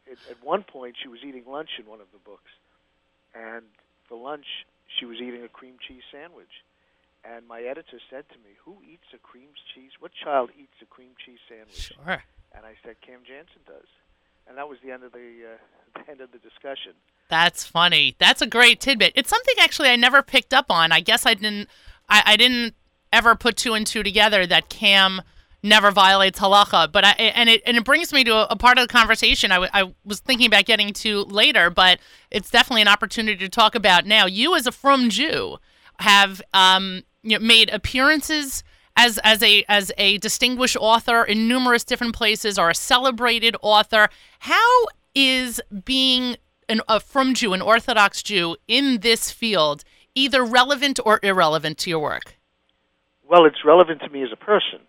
at, 0.06 0.18
at 0.30 0.38
one 0.42 0.62
point, 0.62 0.94
she 1.02 1.08
was 1.08 1.20
eating 1.26 1.42
lunch 1.46 1.70
in 1.78 1.86
one 1.86 2.00
of 2.00 2.06
the 2.12 2.22
books, 2.22 2.50
and 3.34 3.64
for 4.08 4.16
lunch, 4.16 4.46
she 4.98 5.06
was 5.06 5.18
eating 5.18 5.42
a 5.42 5.48
cream 5.48 5.74
cheese 5.86 6.06
sandwich. 6.12 6.62
And 7.24 7.48
my 7.48 7.62
editor 7.62 7.98
said 8.10 8.28
to 8.30 8.38
me, 8.44 8.52
"Who 8.64 8.76
eats 8.84 9.08
a 9.14 9.18
cream 9.18 9.48
cheese? 9.74 9.92
What 9.98 10.12
child 10.12 10.50
eats 10.58 10.76
a 10.82 10.86
cream 10.86 11.16
cheese 11.24 11.40
sandwich?" 11.48 11.92
Sure. 11.92 12.22
And 12.54 12.66
I 12.66 12.76
said, 12.84 13.00
"Cam 13.00 13.24
Jansen 13.26 13.64
does." 13.66 13.88
And 14.48 14.58
that 14.58 14.68
was 14.68 14.78
the 14.84 14.90
end 14.92 15.02
of 15.04 15.12
the, 15.12 15.18
uh, 15.18 15.98
the 16.04 16.10
end 16.10 16.20
of 16.20 16.32
the 16.32 16.38
discussion. 16.38 16.92
That's 17.28 17.64
funny. 17.64 18.16
That's 18.18 18.42
a 18.42 18.46
great 18.46 18.80
tidbit. 18.80 19.12
It's 19.14 19.30
something 19.30 19.54
actually 19.60 19.88
I 19.88 19.96
never 19.96 20.22
picked 20.22 20.52
up 20.52 20.66
on. 20.70 20.92
I 20.92 21.00
guess 21.00 21.26
I 21.26 21.34
didn't. 21.34 21.68
I, 22.08 22.22
I 22.26 22.36
didn't 22.36 22.74
ever 23.12 23.34
put 23.34 23.56
two 23.56 23.74
and 23.74 23.86
two 23.86 24.02
together 24.02 24.46
that 24.46 24.68
Cam 24.68 25.22
never 25.62 25.90
violates 25.90 26.38
halacha. 26.38 26.92
But 26.92 27.04
I 27.04 27.10
and 27.12 27.48
it 27.48 27.62
and 27.66 27.76
it 27.76 27.84
brings 27.84 28.12
me 28.12 28.22
to 28.24 28.32
a, 28.34 28.46
a 28.50 28.56
part 28.56 28.78
of 28.78 28.86
the 28.86 28.92
conversation 28.92 29.50
I, 29.50 29.56
w- 29.56 29.70
I 29.72 29.92
was 30.04 30.20
thinking 30.20 30.46
about 30.46 30.66
getting 30.66 30.92
to 30.92 31.22
later, 31.24 31.70
but 31.70 31.98
it's 32.30 32.50
definitely 32.50 32.82
an 32.82 32.88
opportunity 32.88 33.38
to 33.38 33.48
talk 33.48 33.74
about 33.74 34.06
now. 34.06 34.26
You 34.26 34.54
as 34.54 34.66
a 34.66 34.72
frum 34.72 35.08
Jew 35.08 35.56
have 36.00 36.42
um, 36.52 37.02
you 37.22 37.38
know, 37.38 37.44
made 37.44 37.70
appearances 37.70 38.62
as 38.96 39.18
as 39.24 39.42
a 39.42 39.64
as 39.68 39.92
a 39.98 40.18
distinguished 40.18 40.76
author 40.78 41.24
in 41.24 41.48
numerous 41.48 41.84
different 41.84 42.14
places, 42.14 42.58
or 42.58 42.70
a 42.70 42.74
celebrated 42.74 43.56
author. 43.62 44.08
How 44.40 44.86
is 45.14 45.60
being 45.84 46.36
an, 46.68 46.80
a 46.88 47.00
frum 47.00 47.34
Jew, 47.34 47.52
an 47.52 47.62
Orthodox 47.62 48.22
Jew 48.22 48.56
in 48.66 49.00
this 49.00 49.30
field, 49.30 49.84
either 50.14 50.44
relevant 50.44 50.98
or 51.04 51.20
irrelevant 51.22 51.78
to 51.78 51.90
your 51.90 52.00
work? 52.00 52.36
Well, 53.28 53.46
it's 53.46 53.64
relevant 53.64 54.00
to 54.02 54.10
me 54.10 54.22
as 54.22 54.30
a 54.32 54.36
person. 54.36 54.80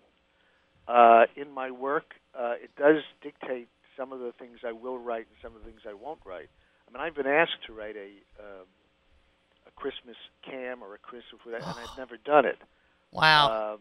Uh, 0.86 1.24
in 1.36 1.50
my 1.50 1.70
work, 1.70 2.14
uh, 2.38 2.54
it 2.62 2.70
does 2.76 3.02
dictate 3.22 3.68
some 3.96 4.12
of 4.12 4.20
the 4.20 4.32
things 4.38 4.58
I 4.64 4.72
will 4.72 4.98
write 4.98 5.26
and 5.26 5.36
some 5.42 5.56
of 5.56 5.64
the 5.64 5.70
things 5.70 5.80
I 5.88 5.94
won't 5.94 6.20
write. 6.24 6.48
I 6.86 6.92
mean, 6.92 7.00
I've 7.00 7.14
been 7.14 7.26
asked 7.26 7.64
to 7.66 7.72
write 7.72 7.96
a 7.96 8.10
um, 8.38 8.66
a 9.66 9.70
Christmas 9.72 10.16
cam 10.44 10.82
or 10.82 10.94
a 10.94 10.98
Christmas, 10.98 11.40
and 11.44 11.64
I've 11.64 11.98
never 11.98 12.16
done 12.18 12.44
it. 12.44 12.58
Wow. 13.10 13.74
Um, 13.74 13.80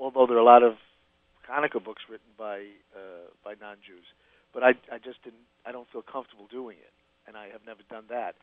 although 0.00 0.26
there 0.26 0.36
are 0.36 0.40
a 0.40 0.44
lot 0.44 0.62
of 0.62 0.74
Hanukkah 1.44 1.84
books 1.84 2.02
written 2.08 2.32
by 2.38 2.64
uh, 2.96 3.28
by 3.44 3.54
non-Jews, 3.60 4.08
but 4.54 4.64
I 4.64 4.72
I 4.88 4.96
just 4.96 5.22
didn't 5.22 5.44
I 5.66 5.72
don't 5.72 5.86
feel 5.92 6.02
comfortable 6.02 6.48
doing 6.50 6.78
it, 6.80 6.94
and 7.28 7.36
I 7.36 7.52
have 7.52 7.60
never 7.66 7.84
done 7.92 8.08
that. 8.08 8.34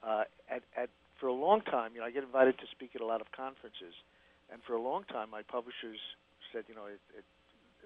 Uh, 0.00 0.24
at, 0.48 0.62
at 0.78 0.88
for 1.18 1.26
a 1.26 1.36
long 1.36 1.60
time, 1.60 1.92
you 1.92 2.00
know, 2.00 2.06
I 2.06 2.10
get 2.10 2.24
invited 2.24 2.56
to 2.58 2.66
speak 2.72 2.94
at 2.94 3.02
a 3.02 3.06
lot 3.06 3.20
of 3.20 3.28
conferences, 3.36 3.92
and 4.48 4.62
for 4.64 4.72
a 4.72 4.80
long 4.80 5.04
time, 5.04 5.28
my 5.28 5.42
publishers 5.42 6.00
said, 6.52 6.64
you 6.68 6.74
know, 6.74 6.86
it, 6.88 7.00
it, 7.12 7.24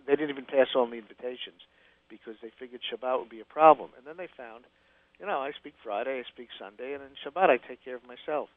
they 0.07 0.14
didn't 0.14 0.31
even 0.31 0.47
pass 0.47 0.71
on 0.78 0.90
the 0.95 0.99
invitations 1.02 1.59
because 2.07 2.38
they 2.43 2.54
figured 2.54 2.81
Shabbat 2.87 3.19
would 3.19 3.33
be 3.33 3.43
a 3.43 3.49
problem, 3.49 3.90
and 3.99 4.07
then 4.07 4.14
they 4.16 4.31
found, 4.37 4.64
you 5.19 5.26
know, 5.26 5.43
I 5.43 5.50
speak 5.59 5.75
Friday, 5.83 6.23
I 6.23 6.25
speak 6.31 6.49
Sunday, 6.59 6.95
and 6.95 7.02
then 7.02 7.19
Shabbat 7.26 7.50
I 7.50 7.59
take 7.59 7.83
care 7.83 7.97
of 7.97 8.07
myself. 8.07 8.49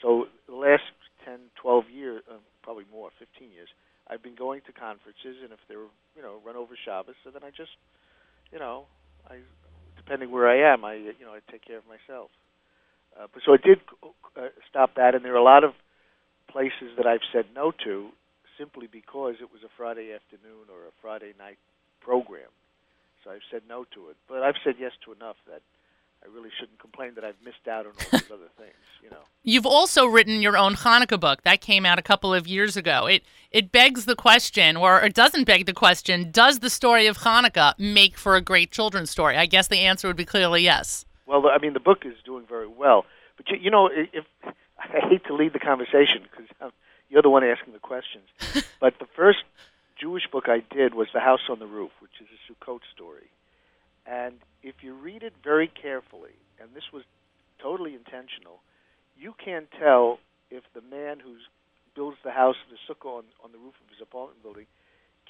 So 0.00 0.32
the 0.48 0.56
last 0.56 0.88
10, 1.24 1.52
12 1.60 1.84
years, 1.92 2.22
uh, 2.30 2.40
probably 2.64 2.88
more, 2.90 3.10
15 3.20 3.52
years, 3.52 3.68
I've 4.12 4.22
been 4.22 4.36
going 4.36 4.60
to 4.66 4.72
conferences, 4.72 5.40
and 5.42 5.52
if 5.52 5.58
they're, 5.68 5.88
you 6.12 6.20
know, 6.20 6.36
run 6.44 6.56
over 6.56 6.76
Shabbos, 6.84 7.16
so 7.24 7.30
then 7.30 7.42
I 7.42 7.48
just, 7.48 7.72
you 8.52 8.58
know, 8.58 8.84
I, 9.24 9.40
depending 9.96 10.30
where 10.30 10.48
I 10.48 10.72
am, 10.72 10.84
I, 10.84 10.94
you 10.94 11.24
know, 11.24 11.32
I 11.32 11.40
take 11.50 11.64
care 11.64 11.78
of 11.78 11.88
myself. 11.88 12.28
Uh, 13.16 13.26
but 13.32 13.42
so 13.44 13.54
I 13.54 13.60
did 13.64 13.80
uh, 14.36 14.52
stop 14.68 14.96
that, 14.96 15.14
and 15.14 15.24
there 15.24 15.32
are 15.32 15.40
a 15.40 15.42
lot 15.42 15.64
of 15.64 15.72
places 16.50 16.92
that 16.98 17.06
I've 17.06 17.24
said 17.32 17.46
no 17.54 17.72
to 17.84 18.10
simply 18.58 18.86
because 18.86 19.40
it 19.40 19.48
was 19.48 19.64
a 19.64 19.72
Friday 19.76 20.12
afternoon 20.12 20.68
or 20.68 20.84
a 20.84 20.94
Friday 21.00 21.32
night 21.38 21.56
program. 22.00 22.52
So 23.24 23.30
I've 23.30 23.46
said 23.50 23.62
no 23.68 23.84
to 23.96 24.12
it, 24.12 24.16
but 24.28 24.42
I've 24.42 24.60
said 24.64 24.74
yes 24.78 24.92
to 25.06 25.12
enough 25.12 25.36
that 25.48 25.62
I 26.22 26.28
really 26.32 26.50
shouldn't 26.58 26.78
complain 26.78 27.14
that 27.14 27.24
I've 27.24 27.40
missed 27.44 27.66
out 27.68 27.86
on 27.86 27.92
all 27.92 28.18
these 28.18 28.30
other 28.32 28.50
things. 28.56 28.74
You 29.02 29.10
know. 29.10 29.22
You've 29.42 29.66
also 29.66 30.06
written 30.06 30.40
your 30.40 30.56
own 30.56 30.74
Hanukkah 30.74 31.18
book 31.18 31.42
that 31.42 31.60
came 31.60 31.84
out 31.84 31.98
a 31.98 32.02
couple 32.02 32.32
of 32.32 32.46
years 32.46 32.76
ago. 32.76 33.06
It 33.06 33.24
it 33.50 33.72
begs 33.72 34.04
the 34.04 34.14
question, 34.14 34.76
or 34.76 35.00
it 35.00 35.14
doesn't 35.14 35.44
beg 35.44 35.66
the 35.66 35.72
question: 35.72 36.30
Does 36.30 36.60
the 36.60 36.70
story 36.70 37.06
of 37.06 37.18
Hanukkah 37.18 37.78
make 37.78 38.16
for 38.16 38.36
a 38.36 38.40
great 38.40 38.70
children's 38.70 39.10
story? 39.10 39.36
I 39.36 39.46
guess 39.46 39.68
the 39.68 39.78
answer 39.78 40.06
would 40.06 40.16
be 40.16 40.24
clearly 40.24 40.62
yes. 40.62 41.04
Well, 41.26 41.48
I 41.48 41.58
mean, 41.58 41.72
the 41.72 41.80
book 41.80 42.04
is 42.04 42.14
doing 42.24 42.44
very 42.48 42.66
well, 42.66 43.04
but 43.36 43.48
you, 43.48 43.56
you 43.56 43.70
know, 43.70 43.88
if 43.92 44.24
I 44.78 45.08
hate 45.08 45.24
to 45.26 45.34
lead 45.34 45.52
the 45.52 45.58
conversation 45.58 46.22
because 46.22 46.72
you're 47.08 47.22
the 47.22 47.30
one 47.30 47.44
asking 47.44 47.72
the 47.72 47.78
questions, 47.78 48.24
but 48.80 48.98
the 48.98 49.06
first 49.16 49.40
Jewish 49.98 50.26
book 50.30 50.48
I 50.48 50.62
did 50.74 50.94
was 50.94 51.08
The 51.12 51.20
House 51.20 51.42
on 51.48 51.58
the 51.60 51.66
Roof, 51.66 51.92
which 52.00 52.10
is 52.20 52.26
a 52.26 52.52
Sukkot 52.52 52.80
story, 52.92 53.30
and 54.06 54.34
if 54.62 54.76
you 54.82 54.94
read 54.94 55.22
it 55.22 55.32
very 55.42 55.68
carefully, 55.68 56.34
and 56.60 56.70
this 56.74 56.84
was 56.92 57.02
totally 57.60 57.94
intentional, 57.94 58.60
you 59.16 59.34
can 59.42 59.66
tell 59.78 60.18
if 60.50 60.62
the 60.74 60.80
man 60.80 61.18
who 61.20 61.34
builds 61.94 62.16
the 62.24 62.30
house, 62.30 62.56
of 62.64 62.70
the 62.76 62.80
sukkah 62.92 63.18
on, 63.18 63.24
on 63.44 63.52
the 63.52 63.58
roof 63.58 63.74
of 63.82 63.88
his 63.90 64.00
apartment 64.00 64.42
building, 64.42 64.66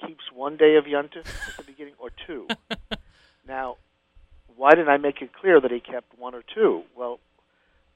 keeps 0.05 0.23
one 0.33 0.57
day 0.57 0.75
of 0.75 0.85
Yontif 0.85 1.25
at 1.47 1.57
the 1.57 1.63
beginning 1.67 1.93
or 1.99 2.09
two. 2.25 2.47
now, 3.47 3.77
why 4.55 4.71
didn't 4.71 4.89
I 4.89 4.97
make 4.97 5.21
it 5.21 5.31
clear 5.33 5.59
that 5.61 5.71
he 5.71 5.79
kept 5.79 6.17
one 6.17 6.33
or 6.35 6.43
two? 6.53 6.83
Well, 6.95 7.19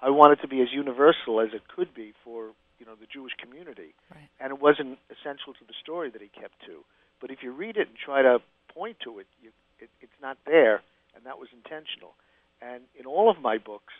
I 0.01 0.09
wanted 0.09 0.41
to 0.41 0.47
be 0.47 0.61
as 0.61 0.67
universal 0.71 1.41
as 1.41 1.49
it 1.53 1.61
could 1.73 1.93
be 1.93 2.13
for 2.23 2.51
you 2.79 2.85
know 2.85 2.93
the 2.99 3.07
Jewish 3.11 3.33
community, 3.41 3.95
Right. 4.13 4.29
and 4.39 4.51
it 4.53 4.61
wasn't 4.61 4.99
essential 5.09 5.53
to 5.53 5.65
the 5.67 5.73
story 5.81 6.11
that 6.11 6.21
he 6.21 6.27
kept 6.29 6.53
two. 6.65 6.83
But 7.19 7.31
if 7.31 7.41
you 7.41 7.51
read 7.51 7.77
it 7.77 7.87
and 7.87 7.97
try 7.97 8.21
to 8.21 8.37
point 8.71 8.97
to 9.03 9.17
it, 9.17 9.25
you, 9.41 9.49
it 9.79 9.89
it's 10.01 10.19
not 10.21 10.37
there, 10.45 10.81
and 11.15 11.25
that 11.25 11.37
was 11.39 11.49
intentional. 11.53 12.13
and 12.61 12.81
in 12.99 13.05
all 13.05 13.29
of 13.29 13.39
my 13.41 13.57
books, 13.57 13.93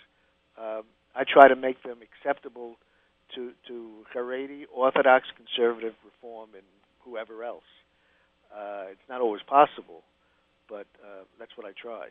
um, 0.57 0.83
I 1.15 1.23
try 1.23 1.47
to 1.47 1.55
make 1.55 1.83
them 1.83 1.99
acceptable 2.01 2.77
to 3.35 3.51
to 3.67 4.05
Haredi, 4.13 4.65
Orthodox, 4.73 5.27
Conservative, 5.35 5.93
Reform, 6.03 6.49
and 6.53 6.63
whoever 7.03 7.43
else. 7.43 7.63
Uh, 8.55 8.85
it's 8.91 9.09
not 9.09 9.21
always 9.21 9.41
possible, 9.43 10.03
but 10.69 10.87
uh, 11.03 11.23
that's 11.39 11.51
what 11.55 11.67
I 11.67 11.71
try. 11.79 12.07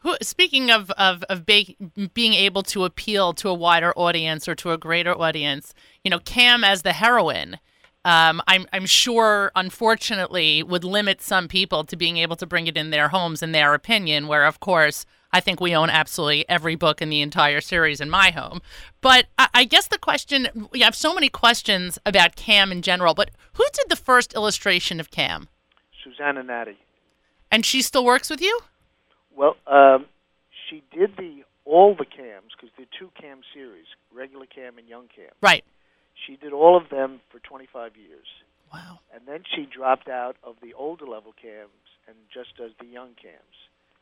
Who, 0.00 0.16
speaking 0.20 0.70
of 0.70 0.90
of 0.92 1.22
of 1.30 1.46
ba- 1.46 1.74
being 2.12 2.34
able 2.34 2.62
to 2.64 2.84
appeal 2.84 3.32
to 3.34 3.48
a 3.48 3.54
wider 3.54 3.92
audience 3.96 4.48
or 4.48 4.54
to 4.56 4.72
a 4.72 4.78
greater 4.78 5.16
audience, 5.16 5.74
you 6.02 6.10
know, 6.10 6.18
Cam 6.18 6.64
as 6.64 6.82
the 6.82 6.92
heroine, 6.92 7.58
um, 8.04 8.42
I'm 8.48 8.66
I'm 8.72 8.86
sure, 8.86 9.52
unfortunately, 9.54 10.62
would 10.62 10.84
limit 10.84 11.22
some 11.22 11.46
people 11.46 11.84
to 11.84 11.96
being 11.96 12.16
able 12.16 12.36
to 12.36 12.46
bring 12.46 12.66
it 12.66 12.76
in 12.76 12.90
their 12.90 13.08
homes 13.08 13.42
in 13.42 13.52
their 13.52 13.74
opinion. 13.74 14.26
Where, 14.26 14.44
of 14.44 14.58
course, 14.58 15.06
I 15.32 15.40
think 15.40 15.60
we 15.60 15.74
own 15.74 15.88
absolutely 15.88 16.48
every 16.48 16.74
book 16.74 17.00
in 17.00 17.10
the 17.10 17.20
entire 17.20 17.60
series 17.60 18.00
in 18.00 18.10
my 18.10 18.30
home. 18.30 18.60
But 19.00 19.26
I, 19.38 19.48
I 19.54 19.64
guess 19.64 19.86
the 19.86 19.98
question 19.98 20.68
we 20.72 20.80
have 20.80 20.96
so 20.96 21.14
many 21.14 21.28
questions 21.28 21.98
about 22.04 22.34
Cam 22.34 22.72
in 22.72 22.82
general. 22.82 23.14
But 23.14 23.30
who 23.54 23.64
did 23.72 23.88
the 23.88 23.96
first 23.96 24.34
illustration 24.34 24.98
of 24.98 25.10
Cam? 25.10 25.48
Susanna 26.02 26.42
Natti. 26.42 26.76
And 27.50 27.64
she 27.64 27.82
still 27.82 28.04
works 28.04 28.30
with 28.30 28.40
you? 28.40 28.60
Well, 29.36 29.56
um, 29.66 30.06
she 30.68 30.82
did 30.92 31.16
the 31.16 31.44
all 31.64 31.94
the 31.94 32.04
cams 32.04 32.52
because 32.56 32.70
there 32.76 32.86
are 32.86 32.98
two 32.98 33.10
cam 33.20 33.40
series, 33.54 33.86
regular 34.12 34.46
cam 34.46 34.78
and 34.78 34.88
young 34.88 35.06
cam. 35.14 35.30
Right. 35.40 35.64
She 36.26 36.36
did 36.36 36.52
all 36.52 36.76
of 36.76 36.88
them 36.88 37.20
for 37.30 37.38
25 37.40 37.96
years, 37.96 38.26
Wow. 38.72 39.00
and 39.12 39.22
then 39.26 39.42
she 39.54 39.66
dropped 39.66 40.08
out 40.08 40.36
of 40.44 40.56
the 40.62 40.74
older 40.74 41.06
level 41.06 41.34
cams 41.40 41.70
and 42.06 42.16
just 42.32 42.56
does 42.56 42.70
the 42.80 42.86
young 42.86 43.10
cams. 43.20 43.56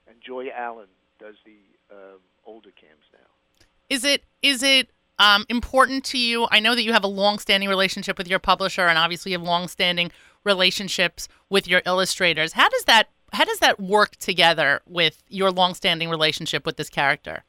And 0.07 0.17
Joy 0.27 0.49
Allen 0.55 0.89
does 1.19 1.37
the 1.45 1.95
um, 1.95 2.19
older 2.47 2.71
cams 2.71 3.05
now. 3.13 3.67
Is 3.89 4.05
it 4.05 4.25
is 4.43 4.63
it 4.63 4.91
um, 5.19 5.45
important 5.49 6.05
to 6.07 6.19
you? 6.19 6.47
I 6.51 6.61
know 6.61 6.75
that 6.75 6.83
you 6.83 6.93
have 6.93 7.05
a 7.05 7.09
long-standing 7.09 7.69
relationship 7.69 8.19
with 8.19 8.29
your 8.29 8.39
publisher, 8.39 8.87
and 8.87 8.99
obviously 8.99 9.33
you 9.33 9.39
have 9.39 9.47
long-standing 9.47 10.11
relationships 10.45 11.29
with 11.49 11.69
your 11.69 11.83
illustrators. 11.85 12.53
How 12.55 12.69
does 12.69 12.85
that 12.85 13.09
how 13.33 13.45
does 13.45 13.59
that 13.61 13.79
work 13.79 14.17
together 14.17 14.81
with 14.87 15.23
your 15.29 15.51
long-standing 15.51 16.09
relationship 16.09 16.67
with 16.67 16.77
this 16.77 16.89
character? 16.91 17.45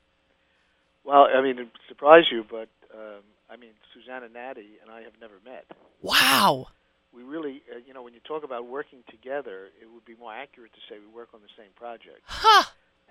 Well, 1.04 1.28
I 1.34 1.42
mean, 1.42 1.58
it 1.58 1.64
would 1.64 1.72
surprise 1.88 2.26
you, 2.32 2.46
but 2.50 2.70
um, 2.94 3.22
I 3.52 3.58
mean, 3.58 3.72
Susanna 3.94 4.28
Natti 4.28 4.80
and 4.82 4.90
I 4.90 5.02
have 5.02 5.14
never 5.20 5.36
met. 5.44 5.66
Wow. 6.02 6.68
We 7.14 7.24
really, 7.24 7.62
uh, 7.70 7.80
you 7.86 7.94
know, 7.94 8.02
when 8.02 8.14
you 8.14 8.22
talk 8.26 8.46
about 8.46 8.68
working 8.68 9.04
together, 9.10 9.68
it 9.82 9.92
would 9.94 10.06
be 10.06 10.16
more 10.16 10.34
accurate 10.34 10.72
to 10.74 10.80
say 10.88 11.00
we 11.00 11.14
work 11.14 11.30
on 11.34 11.42
the 11.42 11.52
same 11.58 11.72
project. 11.76 12.22
Huh. 12.26 12.64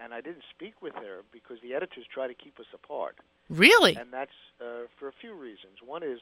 And 0.02 0.14
I 0.14 0.22
didn't 0.22 0.44
speak 0.56 0.80
with 0.80 0.94
her 0.94 1.20
because 1.30 1.58
the 1.62 1.74
editors 1.74 2.06
try 2.12 2.26
to 2.26 2.32
keep 2.32 2.58
us 2.58 2.66
apart. 2.72 3.16
Really? 3.50 3.94
And 3.96 4.10
that's 4.10 4.32
uh, 4.60 4.88
for 4.98 5.08
a 5.08 5.12
few 5.20 5.34
reasons. 5.34 5.84
One 5.84 6.02
is 6.02 6.20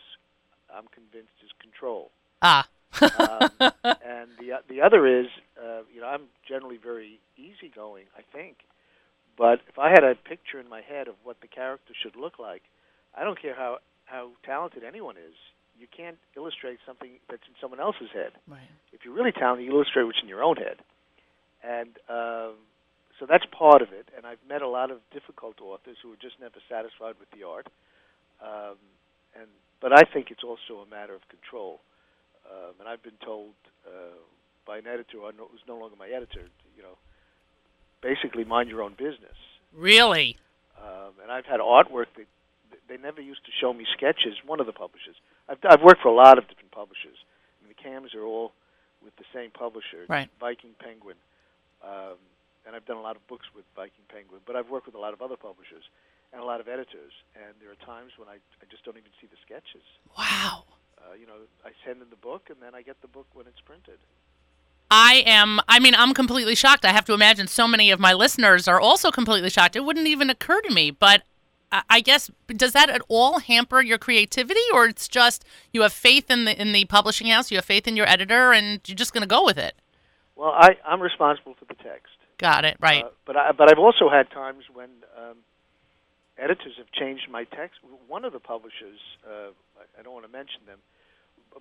I'm 0.74 0.88
convinced 0.92 1.38
is 1.44 1.50
control. 1.60 2.10
Ah. 2.42 2.68
Um, 3.00 3.50
and 3.84 4.28
the 4.40 4.54
o- 4.54 4.66
the 4.68 4.80
other 4.80 5.06
is, 5.06 5.26
uh, 5.62 5.82
you 5.94 6.00
know, 6.00 6.08
I'm 6.08 6.24
generally 6.48 6.78
very 6.82 7.20
easygoing, 7.36 8.06
I 8.16 8.22
think. 8.34 8.58
But 9.36 9.60
if 9.68 9.78
I 9.78 9.90
had 9.90 10.02
a 10.02 10.16
picture 10.16 10.58
in 10.58 10.68
my 10.68 10.80
head 10.80 11.06
of 11.06 11.14
what 11.22 11.40
the 11.40 11.46
character 11.46 11.94
should 12.02 12.16
look 12.16 12.40
like, 12.40 12.62
I 13.16 13.22
don't 13.22 13.40
care 13.40 13.54
how 13.54 13.78
how 14.10 14.30
talented 14.44 14.84
anyone 14.84 15.16
is. 15.16 15.34
You 15.78 15.86
can't 15.94 16.18
illustrate 16.36 16.78
something 16.84 17.20
that's 17.30 17.46
in 17.46 17.54
someone 17.60 17.78
else's 17.78 18.10
head. 18.12 18.32
right. 18.48 18.66
If 18.92 19.04
you're 19.04 19.14
really 19.14 19.32
talented, 19.32 19.64
you 19.66 19.72
illustrate 19.72 20.04
what's 20.04 20.18
in 20.22 20.28
your 20.28 20.42
own 20.42 20.56
head. 20.56 20.78
And 21.62 21.90
um, 22.08 22.58
so 23.18 23.26
that's 23.28 23.44
part 23.46 23.82
of 23.82 23.92
it. 23.92 24.08
And 24.16 24.26
I've 24.26 24.42
met 24.48 24.62
a 24.62 24.68
lot 24.68 24.90
of 24.90 24.98
difficult 25.12 25.60
authors 25.60 25.96
who 26.02 26.12
are 26.12 26.20
just 26.20 26.40
never 26.40 26.58
satisfied 26.68 27.14
with 27.20 27.30
the 27.30 27.46
art. 27.46 27.66
Um, 28.42 28.78
and 29.38 29.46
but 29.80 29.92
I 29.92 30.02
think 30.02 30.30
it's 30.30 30.42
also 30.42 30.82
a 30.82 30.90
matter 30.90 31.14
of 31.14 31.22
control. 31.28 31.80
Um, 32.50 32.74
and 32.80 32.88
I've 32.88 33.02
been 33.02 33.18
told 33.24 33.54
uh, 33.86 34.18
by 34.66 34.78
an 34.78 34.86
editor 34.86 35.18
who's 35.18 35.60
no 35.68 35.78
longer 35.78 35.96
my 35.98 36.08
editor, 36.08 36.48
you 36.76 36.82
know, 36.82 36.98
basically 38.02 38.44
mind 38.44 38.68
your 38.68 38.82
own 38.82 38.92
business. 38.92 39.36
Really? 39.76 40.36
Um, 40.80 41.12
and 41.22 41.30
I've 41.30 41.44
had 41.44 41.60
artwork 41.60 42.06
that 42.16 42.26
they 42.88 42.96
never 42.96 43.20
used 43.20 43.44
to 43.44 43.52
show 43.60 43.72
me 43.72 43.84
sketches. 43.96 44.34
One 44.46 44.60
of 44.60 44.66
the 44.66 44.72
publishers. 44.72 45.16
I've, 45.48 45.58
I've 45.68 45.82
worked 45.82 46.02
for 46.02 46.08
a 46.08 46.14
lot 46.14 46.38
of 46.38 46.48
different 46.48 46.70
publishers. 46.72 47.16
And 47.60 47.70
the 47.70 47.74
cams 47.74 48.14
are 48.14 48.24
all 48.24 48.52
with 49.04 49.14
the 49.16 49.24
same 49.32 49.50
publisher, 49.50 50.04
Right. 50.08 50.28
Viking 50.40 50.74
Penguin. 50.78 51.16
Um, 51.84 52.18
and 52.66 52.74
I've 52.74 52.84
done 52.84 52.96
a 52.96 53.00
lot 53.02 53.16
of 53.16 53.26
books 53.28 53.46
with 53.54 53.64
Viking 53.76 54.04
Penguin, 54.12 54.40
but 54.46 54.56
I've 54.56 54.68
worked 54.68 54.86
with 54.86 54.94
a 54.94 54.98
lot 54.98 55.14
of 55.14 55.22
other 55.22 55.36
publishers 55.36 55.84
and 56.32 56.42
a 56.42 56.44
lot 56.44 56.60
of 56.60 56.68
editors. 56.68 57.12
And 57.34 57.54
there 57.60 57.70
are 57.70 57.80
times 57.86 58.12
when 58.18 58.28
I, 58.28 58.36
I 58.60 58.64
just 58.70 58.84
don't 58.84 58.96
even 58.96 59.10
see 59.20 59.28
the 59.30 59.38
sketches. 59.46 59.86
Wow. 60.18 60.64
Uh, 60.98 61.14
you 61.14 61.26
know, 61.26 61.46
I 61.64 61.70
send 61.86 62.02
in 62.02 62.10
the 62.10 62.16
book, 62.16 62.50
and 62.50 62.58
then 62.60 62.74
I 62.74 62.82
get 62.82 63.00
the 63.00 63.08
book 63.08 63.26
when 63.32 63.46
it's 63.46 63.60
printed. 63.60 63.98
I 64.90 65.22
am 65.26 65.60
I 65.68 65.80
mean 65.80 65.94
I'm 65.94 66.14
completely 66.14 66.54
shocked. 66.54 66.84
I 66.84 66.92
have 66.92 67.04
to 67.06 67.12
imagine 67.12 67.46
so 67.46 67.68
many 67.68 67.90
of 67.90 68.00
my 68.00 68.14
listeners 68.14 68.66
are 68.66 68.80
also 68.80 69.10
completely 69.10 69.50
shocked. 69.50 69.76
It 69.76 69.84
wouldn't 69.84 70.06
even 70.06 70.30
occur 70.30 70.60
to 70.62 70.70
me, 70.72 70.90
but 70.90 71.22
I- 71.70 72.00
guess 72.00 72.30
does 72.48 72.72
that 72.72 72.88
at 72.88 73.02
all 73.08 73.40
hamper 73.40 73.80
your 73.82 73.98
creativity 73.98 74.60
or 74.72 74.86
it's 74.86 75.08
just 75.08 75.44
you 75.72 75.82
have 75.82 75.92
faith 75.92 76.30
in 76.30 76.44
the 76.44 76.60
in 76.60 76.72
the 76.72 76.84
publishing 76.86 77.26
house, 77.26 77.50
you 77.50 77.58
have 77.58 77.64
faith 77.64 77.86
in 77.86 77.96
your 77.96 78.08
editor 78.08 78.52
and 78.52 78.80
you're 78.86 78.96
just 78.96 79.12
going 79.12 79.22
to 79.22 79.28
go 79.28 79.44
with 79.44 79.58
it. 79.58 79.74
Well, 80.36 80.52
I, 80.54 80.76
I'm 80.86 81.00
responsible 81.02 81.54
for 81.58 81.64
the 81.64 81.74
text. 81.74 82.14
Got 82.38 82.64
it. 82.64 82.76
Right. 82.80 83.04
Uh, 83.04 83.08
but 83.26 83.36
I, 83.36 83.52
but 83.52 83.70
I've 83.70 83.80
also 83.80 84.08
had 84.08 84.30
times 84.30 84.64
when 84.72 84.88
um, 85.18 85.38
editors 86.38 86.74
have 86.78 86.90
changed 86.92 87.28
my 87.28 87.44
text. 87.44 87.80
One 88.06 88.24
of 88.24 88.32
the 88.32 88.38
publishers, 88.38 89.00
uh, 89.26 89.50
I, 89.76 90.00
I 90.00 90.02
don't 90.02 90.14
want 90.14 90.26
to 90.26 90.32
mention 90.32 90.60
them, 90.66 90.78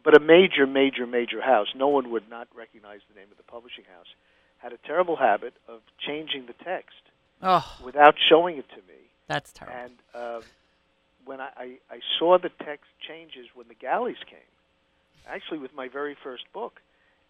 but 0.04 0.16
a 0.16 0.20
major, 0.20 0.68
major, 0.68 1.08
major 1.08 1.42
house. 1.42 1.68
No 1.76 1.88
one 1.88 2.12
would 2.12 2.30
not 2.30 2.48
recognize 2.56 3.00
the 3.10 3.20
name 3.20 3.30
of 3.32 3.38
the 3.38 3.44
publishing 3.44 3.86
house. 3.86 4.08
Had 4.60 4.74
a 4.74 4.78
terrible 4.86 5.16
habit 5.16 5.54
of 5.68 5.82
changing 6.00 6.46
the 6.46 6.54
text 6.64 7.02
oh, 7.42 7.66
without 7.84 8.16
showing 8.30 8.58
it 8.58 8.70
to 8.70 8.78
me. 8.88 9.07
That's 9.28 9.52
terrible. 9.52 9.78
And 9.78 9.96
um, 10.16 10.42
when 11.26 11.42
I, 11.42 11.50
I, 11.56 11.68
I 11.92 12.00
saw 12.18 12.38
the 12.38 12.50
text 12.64 12.88
changes 13.08 13.48
when 13.54 13.68
the 13.68 13.76
galleys 13.76 14.22
came, 14.30 14.52
actually 15.28 15.60
with 15.60 15.76
my 15.76 15.88
very 15.88 16.16
first 16.24 16.44
book, 16.54 16.80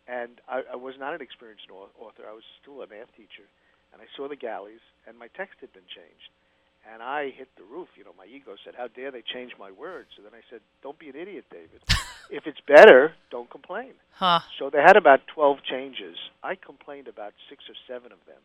and 0.08 0.40
I, 0.48 0.62
I 0.74 0.76
was 0.76 0.96
not 1.00 1.14
an 1.14 1.22
experienced 1.22 1.68
author. 1.70 2.24
I 2.30 2.34
was 2.34 2.44
still 2.62 2.82
a 2.82 2.88
math 2.88 3.12
teacher, 3.18 3.44
and 3.92 4.02
I 4.02 4.06
saw 4.16 4.30
the 4.30 4.38
galleys, 4.38 4.84
and 5.08 5.18
my 5.18 5.28
text 5.36 5.58
had 5.60 5.74
been 5.74 5.90
changed, 5.90 6.32
and 6.88 7.04
I 7.04 7.34
hit 7.36 7.50
the 7.58 7.64
roof. 7.64 7.90
You 7.98 8.06
know, 8.06 8.16
my 8.18 8.26
ego 8.26 8.56
said, 8.64 8.76
"How 8.78 8.88
dare 8.88 9.12
they 9.12 9.22
change 9.22 9.52
my 9.60 9.72
words?" 9.72 10.16
And 10.16 10.26
then 10.26 10.34
I 10.34 10.44
said, 10.50 10.62
"Don't 10.82 10.98
be 10.98 11.10
an 11.10 11.16
idiot, 11.18 11.46
David. 11.52 11.82
if 12.30 12.48
it's 12.48 12.62
better, 12.62 13.14
don't 13.32 13.50
complain." 13.50 13.94
Huh. 14.14 14.40
So 14.58 14.70
they 14.70 14.82
had 14.82 14.96
about 14.96 15.28
12 15.28 15.58
changes. 15.64 16.16
I 16.44 16.56
complained 16.56 17.08
about 17.08 17.34
six 17.50 17.66
or 17.68 17.76
seven 17.88 18.12
of 18.12 18.20
them. 18.26 18.40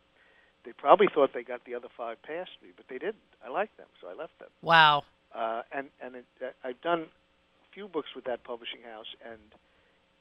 They 0.65 0.73
probably 0.73 1.09
thought 1.13 1.31
they 1.35 1.43
got 1.43 1.65
the 1.65 1.75
other 1.75 1.89
five 1.97 2.23
past 2.23 2.51
me, 2.63 2.71
but 2.77 2.87
they 2.89 2.99
didn't. 2.99 3.27
I 3.45 3.51
liked 3.51 3.77
them, 3.77 3.89
so 4.01 4.09
I 4.09 4.15
left 4.15 4.39
them. 4.39 4.49
Wow. 4.63 5.03
Uh, 5.35 5.63
and 5.73 5.89
and 6.03 6.17
it, 6.17 6.25
uh, 6.41 6.51
I've 6.63 6.81
done 6.83 7.01
a 7.03 7.69
few 7.75 7.89
books 7.89 8.09
with 8.15 8.25
that 8.27 8.45
publishing 8.45 8.83
house, 8.83 9.11
and 9.25 9.41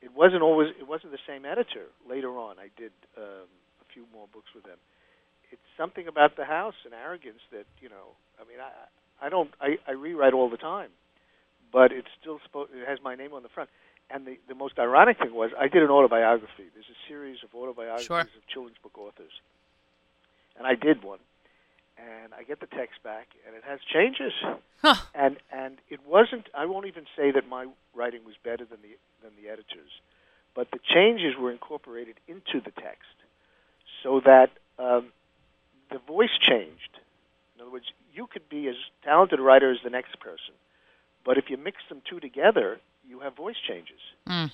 it 0.02 0.12
wasn't 0.16 0.42
always 0.42 0.70
it 0.80 0.88
wasn't 0.88 1.12
the 1.12 1.22
same 1.28 1.46
editor. 1.46 1.86
Later 2.10 2.38
on, 2.38 2.58
I 2.58 2.70
did 2.78 2.92
um, 3.18 3.46
a 3.82 3.86
few 3.94 4.06
more 4.14 4.28
books 4.34 4.50
with 4.56 4.64
them. 4.64 4.78
It's 5.52 5.62
something 5.78 6.08
about 6.08 6.38
the 6.38 6.46
house 6.46 6.76
and 6.86 6.94
arrogance 6.94 7.42
that 7.52 7.66
you 7.82 7.90
know. 7.90 8.16
I 8.40 8.48
mean, 8.50 8.60
I 8.60 9.26
I 9.26 9.30
don't 9.30 9.52
I, 9.62 9.78
I 9.88 9.92
rewrite 9.92 10.34
all 10.34 10.50
the 10.50 10.58
time, 10.58 10.90
but 11.72 11.92
it's 11.92 12.08
still 12.20 12.40
supposed 12.46 12.72
it 12.74 12.88
has 12.88 13.00
my 13.04 13.16
name 13.16 13.34
on 13.34 13.44
the 13.44 13.50
front. 13.50 13.70
And 14.10 14.26
the 14.26 14.40
the 14.48 14.56
most 14.56 14.80
ironic 14.80 15.20
thing 15.20 15.34
was 15.36 15.52
I 15.60 15.68
did 15.68 15.84
an 15.84 15.90
autobiography. 15.90 16.72
There's 16.74 16.90
a 16.90 17.00
series 17.08 17.38
of 17.44 17.54
autobiographies 17.54 18.08
Sure. 18.08 18.22
of 18.22 18.48
children's 18.52 18.78
book 18.82 18.98
authors, 18.98 19.32
and 20.58 20.68
I 20.68 20.76
did 20.76 21.04
one. 21.04 21.20
And 21.98 22.34
I 22.34 22.44
get 22.44 22.60
the 22.60 22.66
text 22.68 23.04
back, 23.04 23.28
and 23.46 23.56
it 23.56 23.64
has 23.64 23.80
changes 23.94 24.34
Huh. 24.82 24.96
and 25.14 25.38
and 25.52 25.78
it 25.90 26.00
wasn't 26.08 26.50
I 26.56 26.66
won't 26.66 26.88
even 26.88 27.06
say 27.16 27.30
that 27.32 27.48
my 27.48 27.68
writing 27.94 28.22
was 28.26 28.34
better 28.44 28.66
than 28.66 28.80
the 28.82 28.98
than 29.22 29.32
the 29.40 29.50
editors, 29.50 29.92
but 30.56 30.72
the 30.72 30.80
changes 30.84 31.36
were 31.40 31.52
incorporated 31.52 32.16
into 32.28 32.60
the 32.64 32.72
text, 32.72 33.14
so 34.02 34.20
that 34.26 34.50
um, 34.80 35.12
the 35.92 36.00
voice 36.00 36.36
changed. 36.42 36.98
In 37.56 37.62
other 37.62 37.72
words, 37.72 37.86
you 38.12 38.26
could 38.26 38.50
be 38.50 38.68
as 38.68 38.76
talented 39.04 39.38
a 39.38 39.44
writer 39.44 39.72
as 39.72 39.78
the 39.84 39.92
next 39.92 40.20
person, 40.20 40.56
but 41.24 41.38
if 41.38 41.52
you 41.52 41.58
mix 41.58 41.78
them 41.88 42.02
two 42.10 42.20
together, 42.20 42.80
you 43.08 43.20
have 43.20 43.36
voice 43.36 43.58
changes. 43.68 44.00
Mm. 44.28 44.52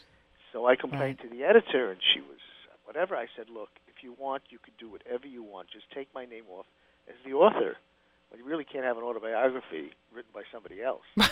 So 0.52 0.66
I 0.66 0.76
complained 0.76 1.20
to 1.20 1.30
the 1.30 1.46
editor, 1.46 1.92
and 1.92 2.02
she 2.14 2.20
was 2.20 2.40
whatever. 2.84 3.16
I 3.16 3.28
said, 3.38 3.48
look, 3.50 3.70
you 4.04 4.14
want, 4.18 4.44
you 4.50 4.60
could 4.60 4.78
do 4.78 4.90
whatever 4.90 5.28
you 5.28 5.44
want. 5.44 5.70
Just 5.70 5.90
take 5.92 6.08
my 6.14 6.26
name 6.26 6.46
off 6.50 6.66
as 7.08 7.16
the 7.26 7.34
author. 7.34 7.78
But 8.30 8.40
you 8.40 8.46
really 8.46 8.66
can't 8.66 8.84
have 8.84 8.98
an 8.98 9.04
autobiography 9.04 9.92
written 10.14 10.32
by 10.34 10.44
somebody 10.52 10.82
else. 10.82 11.06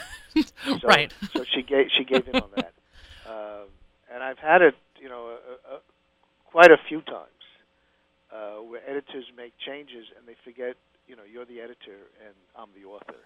So, 0.66 0.76
right. 0.84 1.14
so 1.32 1.46
she 1.46 1.62
gave 1.62 1.88
she 1.92 2.04
gave 2.04 2.28
in 2.28 2.36
on 2.36 2.50
that, 2.58 2.74
um, 3.26 3.70
and 4.14 4.22
I've 4.22 4.38
had 4.38 4.62
it, 4.62 4.76
you 5.00 5.08
know, 5.08 5.30
a, 5.30 5.76
a, 5.76 5.80
quite 6.44 6.72
a 6.72 6.78
few 6.90 7.00
times 7.00 7.30
uh, 8.34 8.62
where 8.62 8.82
editors 8.86 9.24
make 9.38 9.54
changes 9.58 10.08
and 10.18 10.28
they 10.28 10.36
forget 10.44 10.76
you 11.08 11.16
know, 11.16 11.24
you're 11.24 11.46
the 11.46 11.62
editor 11.62 12.10
and 12.26 12.34
I'm 12.56 12.70
the 12.76 12.88
author. 12.88 13.22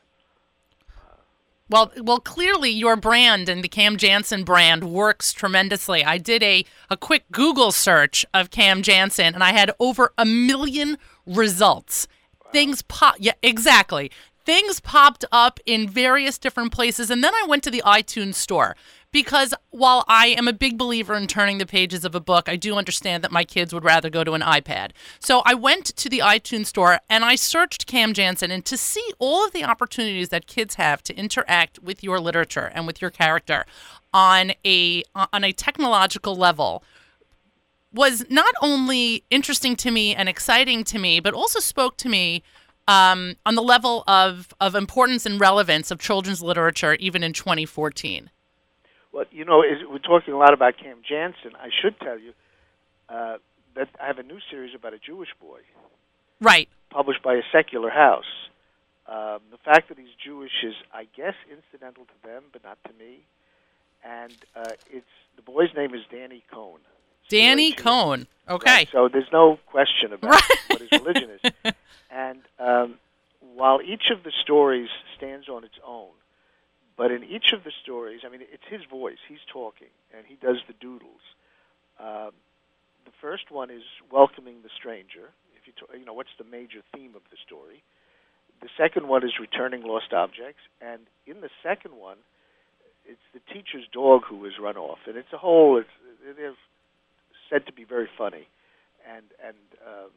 Well, 1.69 1.91
well, 2.01 2.19
clearly 2.19 2.71
your 2.71 2.95
brand 2.95 3.47
and 3.47 3.63
the 3.63 3.67
Cam 3.67 3.97
Jansen 3.97 4.43
brand 4.43 4.83
works 4.83 5.31
tremendously. 5.31 6.03
I 6.03 6.17
did 6.17 6.41
a, 6.41 6.65
a 6.89 6.97
quick 6.97 7.25
Google 7.31 7.71
search 7.71 8.25
of 8.33 8.49
Cam 8.49 8.81
Jansen 8.81 9.35
and 9.35 9.43
I 9.43 9.53
had 9.53 9.71
over 9.79 10.11
a 10.17 10.25
million 10.25 10.97
results. 11.27 12.07
Things 12.51 12.81
pop, 12.81 13.15
yeah, 13.19 13.33
exactly. 13.43 14.11
Things 14.45 14.79
popped 14.79 15.25
up 15.31 15.59
in 15.67 15.87
various 15.87 16.39
different 16.39 16.71
places, 16.71 17.11
and 17.11 17.23
then 17.23 17.35
I 17.35 17.45
went 17.47 17.61
to 17.65 17.69
the 17.69 17.83
iTunes 17.85 18.33
store 18.33 18.75
because 19.11 19.53
while 19.71 20.03
I 20.07 20.27
am 20.27 20.47
a 20.47 20.53
big 20.53 20.77
believer 20.77 21.15
in 21.15 21.27
turning 21.27 21.57
the 21.57 21.65
pages 21.65 22.05
of 22.05 22.15
a 22.15 22.19
book, 22.19 22.47
I 22.47 22.55
do 22.55 22.75
understand 22.75 23.23
that 23.23 23.31
my 23.31 23.43
kids 23.43 23.73
would 23.73 23.83
rather 23.83 24.09
go 24.09 24.23
to 24.23 24.33
an 24.33 24.41
iPad. 24.41 24.91
So 25.19 25.41
I 25.45 25.53
went 25.53 25.85
to 25.85 26.09
the 26.09 26.19
iTunes 26.19 26.67
store 26.67 26.99
and 27.09 27.25
I 27.25 27.35
searched 27.35 27.87
Cam 27.87 28.13
Jansen 28.13 28.51
and 28.51 28.63
to 28.65 28.77
see 28.77 29.13
all 29.17 29.45
of 29.45 29.51
the 29.51 29.63
opportunities 29.63 30.29
that 30.29 30.47
kids 30.47 30.75
have 30.75 31.01
to 31.03 31.15
interact 31.15 31.79
with 31.79 32.03
your 32.03 32.19
literature 32.19 32.71
and 32.73 32.85
with 32.85 33.01
your 33.01 33.09
character 33.09 33.65
on 34.13 34.53
a 34.65 35.03
on 35.15 35.43
a 35.43 35.51
technological 35.51 36.35
level 36.35 36.83
was 37.91 38.25
not 38.29 38.53
only 38.61 39.23
interesting 39.29 39.75
to 39.75 39.91
me 39.91 40.13
and 40.15 40.29
exciting 40.29 40.83
to 40.85 40.99
me, 40.99 41.19
but 41.19 41.33
also 41.33 41.59
spoke 41.59 41.97
to 41.97 42.09
me 42.09 42.43
um, 42.87 43.35
on 43.45 43.55
the 43.55 43.61
level 43.61 44.03
of, 44.07 44.53
of 44.59 44.75
importance 44.75 45.25
and 45.25 45.39
relevance 45.39 45.91
of 45.91 45.99
children's 45.99 46.41
literature, 46.41 46.95
even 46.95 47.23
in 47.23 47.33
2014. 47.33 48.29
Well, 49.11 49.25
you 49.31 49.45
know, 49.45 49.61
is, 49.63 49.79
we're 49.89 49.97
talking 49.99 50.33
a 50.33 50.37
lot 50.37 50.53
about 50.53 50.77
Cam 50.77 50.97
Jansen. 51.07 51.51
I 51.59 51.69
should 51.81 51.99
tell 51.99 52.19
you 52.19 52.33
uh, 53.09 53.37
that 53.75 53.89
I 54.01 54.07
have 54.07 54.19
a 54.19 54.23
new 54.23 54.39
series 54.51 54.75
about 54.75 54.93
a 54.93 54.99
Jewish 54.99 55.29
boy 55.41 55.59
Right. 56.41 56.69
published 56.89 57.21
by 57.23 57.35
a 57.35 57.41
secular 57.51 57.89
house. 57.89 58.25
Um, 59.07 59.39
the 59.51 59.57
fact 59.65 59.89
that 59.89 59.97
he's 59.97 60.13
Jewish 60.23 60.51
is, 60.63 60.75
I 60.93 61.07
guess, 61.17 61.33
incidental 61.51 62.05
to 62.05 62.27
them, 62.27 62.43
but 62.53 62.63
not 62.63 62.77
to 62.85 62.91
me. 63.03 63.19
And 64.05 64.33
uh, 64.55 64.71
it's 64.91 65.05
the 65.35 65.41
boy's 65.41 65.69
name 65.75 65.93
is 65.95 66.01
Danny 66.11 66.43
Cohn. 66.51 66.79
Danny 67.29 67.69
C-O-H-N. 67.71 67.83
Cohn. 67.83 68.27
Okay. 68.47 68.71
Right, 68.71 68.89
so 68.91 69.07
there's 69.11 69.31
no 69.33 69.59
question 69.67 70.13
about 70.13 70.31
Right. 70.31 70.43
what 70.67 70.81
his 70.81 70.91
religion 70.91 71.29
is. 71.43 71.73
And 72.11 72.39
um, 72.57 72.95
while 73.55 73.81
each 73.83 74.09
of 74.11 74.23
the 74.23 74.31
stories 74.41 74.89
stands 75.15 75.47
on 75.47 75.63
its 75.63 75.75
own, 75.85 76.09
but 76.99 77.11
in 77.11 77.23
each 77.23 77.53
of 77.53 77.63
the 77.63 77.71
stories, 77.81 78.21
I 78.25 78.29
mean, 78.29 78.41
it's 78.43 78.67
his 78.69 78.81
voice. 78.83 79.23
He's 79.25 79.45
talking, 79.47 79.87
and 80.13 80.27
he 80.27 80.35
does 80.35 80.57
the 80.67 80.73
doodles. 80.73 81.23
Um, 81.97 82.35
the 83.05 83.15
first 83.21 83.51
one 83.51 83.71
is 83.71 83.83
welcoming 84.11 84.63
the 84.63 84.69
stranger. 84.77 85.31
If 85.55 85.63
you, 85.65 85.71
t- 85.79 85.97
you 85.97 86.03
know, 86.03 86.11
what's 86.11 86.35
the 86.37 86.43
major 86.43 86.83
theme 86.93 87.15
of 87.15 87.21
the 87.31 87.37
story? 87.39 87.83
The 88.61 88.67
second 88.77 89.07
one 89.07 89.23
is 89.23 89.39
returning 89.39 89.83
lost 89.83 90.11
objects, 90.11 90.59
and 90.81 91.07
in 91.25 91.39
the 91.39 91.49
second 91.63 91.95
one, 91.95 92.17
it's 93.07 93.23
the 93.33 93.39
teacher's 93.47 93.87
dog 93.93 94.23
who 94.27 94.43
is 94.43 94.59
run 94.61 94.75
off, 94.75 94.99
and 95.07 95.15
it's 95.15 95.31
a 95.31 95.37
whole. 95.37 95.77
It's 95.77 95.95
it 96.27 96.35
is 96.37 96.55
said 97.49 97.65
to 97.67 97.71
be 97.71 97.85
very 97.85 98.09
funny, 98.17 98.45
and 99.07 99.23
and 99.39 99.55
um, 99.87 100.11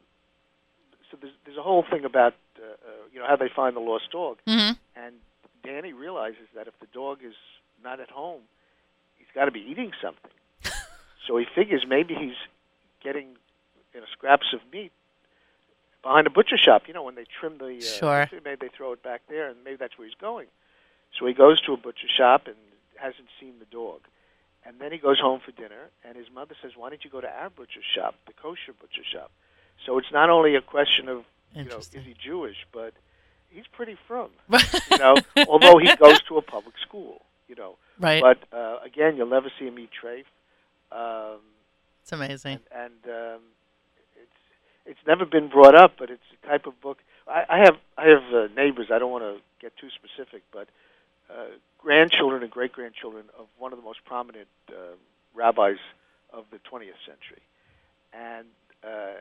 so 1.09 1.17
there's 1.21 1.33
there's 1.45 1.57
a 1.57 1.63
whole 1.63 1.85
thing 1.89 2.03
about 2.03 2.35
uh, 2.59 2.73
uh, 2.73 3.07
you 3.13 3.19
know 3.19 3.25
how 3.25 3.37
they 3.37 3.49
find 3.55 3.73
the 3.73 3.79
lost 3.79 4.11
dog, 4.11 4.39
hmm 4.45 4.75
and 4.97 5.15
Danny 5.63 5.93
realizes 5.93 6.47
that 6.55 6.67
if 6.67 6.77
the 6.79 6.87
dog 6.93 7.19
is 7.25 7.35
not 7.83 7.99
at 7.99 8.09
home, 8.09 8.41
he's 9.17 9.27
got 9.33 9.45
to 9.45 9.51
be 9.51 9.61
eating 9.61 9.91
something. 10.01 10.31
so 11.27 11.37
he 11.37 11.45
figures 11.55 11.85
maybe 11.87 12.13
he's 12.15 12.35
getting 13.03 13.27
you 13.93 13.99
know 14.01 14.05
scraps 14.11 14.53
of 14.53 14.59
meat 14.71 14.91
behind 16.01 16.27
a 16.27 16.29
butcher 16.29 16.57
shop. 16.57 16.83
You 16.87 16.93
know 16.93 17.03
when 17.03 17.15
they 17.15 17.25
trim 17.39 17.57
the 17.57 17.77
uh, 17.77 17.81
Sure. 17.81 18.29
maybe 18.43 18.57
they 18.61 18.69
throw 18.75 18.91
it 18.93 19.03
back 19.03 19.21
there, 19.29 19.47
and 19.49 19.57
maybe 19.63 19.77
that's 19.77 19.97
where 19.97 20.07
he's 20.07 20.17
going. 20.19 20.47
So 21.17 21.25
he 21.25 21.33
goes 21.33 21.61
to 21.61 21.73
a 21.73 21.77
butcher 21.77 22.07
shop 22.07 22.47
and 22.47 22.55
hasn't 22.97 23.27
seen 23.39 23.53
the 23.59 23.65
dog. 23.65 24.01
And 24.65 24.79
then 24.79 24.91
he 24.93 24.97
goes 24.97 25.19
home 25.19 25.41
for 25.43 25.51
dinner, 25.51 25.89
and 26.05 26.15
his 26.15 26.27
mother 26.33 26.55
says, 26.61 26.71
"Why 26.77 26.89
don't 26.89 27.03
you 27.03 27.09
go 27.09 27.19
to 27.21 27.29
our 27.29 27.49
butcher 27.49 27.81
shop, 27.83 28.15
the 28.27 28.33
kosher 28.33 28.73
butcher 28.73 29.03
shop?" 29.03 29.31
So 29.85 29.97
it's 29.97 30.11
not 30.11 30.29
only 30.29 30.55
a 30.55 30.61
question 30.61 31.09
of 31.09 31.25
you 31.53 31.65
know 31.65 31.77
is 31.79 31.89
he 31.91 32.15
Jewish, 32.17 32.65
but 32.71 32.93
he's 33.53 33.67
pretty 33.71 33.97
frum. 34.07 34.29
You 34.91 34.97
know, 34.97 35.15
although 35.47 35.77
he 35.77 35.95
goes 35.95 36.19
to 36.27 36.37
a 36.37 36.41
public 36.41 36.75
school. 36.85 37.21
You 37.47 37.55
know, 37.55 37.75
right. 37.99 38.21
but 38.21 38.39
uh, 38.57 38.77
again, 38.83 39.15
you'll 39.17 39.27
never 39.29 39.51
see 39.59 39.65
him 39.65 39.77
eat 39.77 39.89
treif. 40.01 40.23
Um, 40.91 41.39
it's 42.01 42.11
amazing. 42.11 42.59
and 42.73 42.93
um, 43.05 43.41
it's 44.15 44.39
it's 44.85 45.07
never 45.07 45.25
been 45.25 45.49
brought 45.49 45.75
up, 45.75 45.93
but 45.99 46.09
it's 46.09 46.23
a 46.43 46.47
type 46.47 46.65
of 46.65 46.79
book. 46.81 46.97
I, 47.27 47.43
I 47.49 47.57
have 47.59 47.75
I 47.97 48.07
have 48.07 48.23
uh, 48.33 48.47
neighbors. 48.55 48.87
I 48.91 48.97
don't 48.99 49.11
want 49.11 49.23
to 49.23 49.37
get 49.61 49.75
too 49.77 49.89
specific, 49.89 50.43
but 50.51 50.67
uh, 51.29 51.47
grandchildren 51.77 52.43
and 52.43 52.51
great 52.51 52.71
grandchildren 52.73 53.25
of 53.37 53.45
one 53.59 53.71
of 53.73 53.77
the 53.79 53.85
most 53.85 54.03
prominent 54.05 54.47
uh, 54.69 54.95
rabbis 55.35 55.77
of 56.31 56.45
the 56.51 56.57
20th 56.57 56.99
century, 57.05 57.41
and 58.13 58.47
uh, 58.83 59.19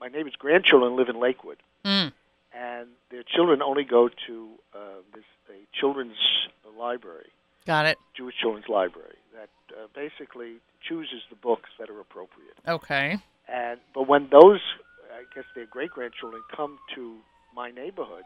my 0.00 0.08
neighbors' 0.08 0.34
grandchildren 0.38 0.94
live 0.96 1.08
in 1.08 1.18
Lakewood, 1.18 1.58
Mm. 1.84 2.12
And 2.56 2.88
their 3.10 3.22
children 3.22 3.62
only 3.62 3.84
go 3.84 4.08
to 4.26 4.48
uh, 4.74 4.78
this 5.14 5.24
a 5.50 5.78
children's 5.78 6.16
library. 6.78 7.30
Got 7.66 7.86
it. 7.86 7.98
Jewish 8.16 8.34
Children's 8.40 8.68
Library 8.68 9.16
that 9.34 9.48
uh, 9.74 9.86
basically 9.94 10.56
chooses 10.88 11.22
the 11.30 11.36
books 11.36 11.70
that 11.78 11.90
are 11.90 12.00
appropriate. 12.00 12.54
Okay. 12.66 13.18
And 13.48 13.80
but 13.94 14.08
when 14.08 14.28
those, 14.30 14.60
I 15.12 15.22
guess 15.34 15.44
their 15.54 15.66
great 15.66 15.90
grandchildren 15.90 16.42
come 16.54 16.78
to 16.94 17.16
my 17.54 17.70
neighborhood 17.70 18.24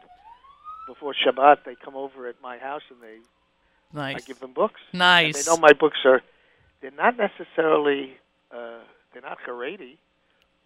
before 0.87 1.13
Shabbat, 1.13 1.63
they 1.65 1.75
come 1.83 1.95
over 1.95 2.27
at 2.27 2.35
my 2.41 2.57
house 2.57 2.83
and 2.89 2.99
they 3.01 3.99
I 3.99 4.13
give 4.19 4.39
them 4.39 4.53
books. 4.53 4.79
And 4.91 4.99
Nice. 4.99 5.45
they 5.45 5.51
know 5.51 5.57
my 5.57 5.73
books 5.73 5.97
are 6.05 6.21
they're 6.81 6.91
not 6.91 7.15
necessarily 7.17 8.13
uh, 8.51 8.79
they're 9.13 9.21
not 9.21 9.39
Haredi, 9.47 9.97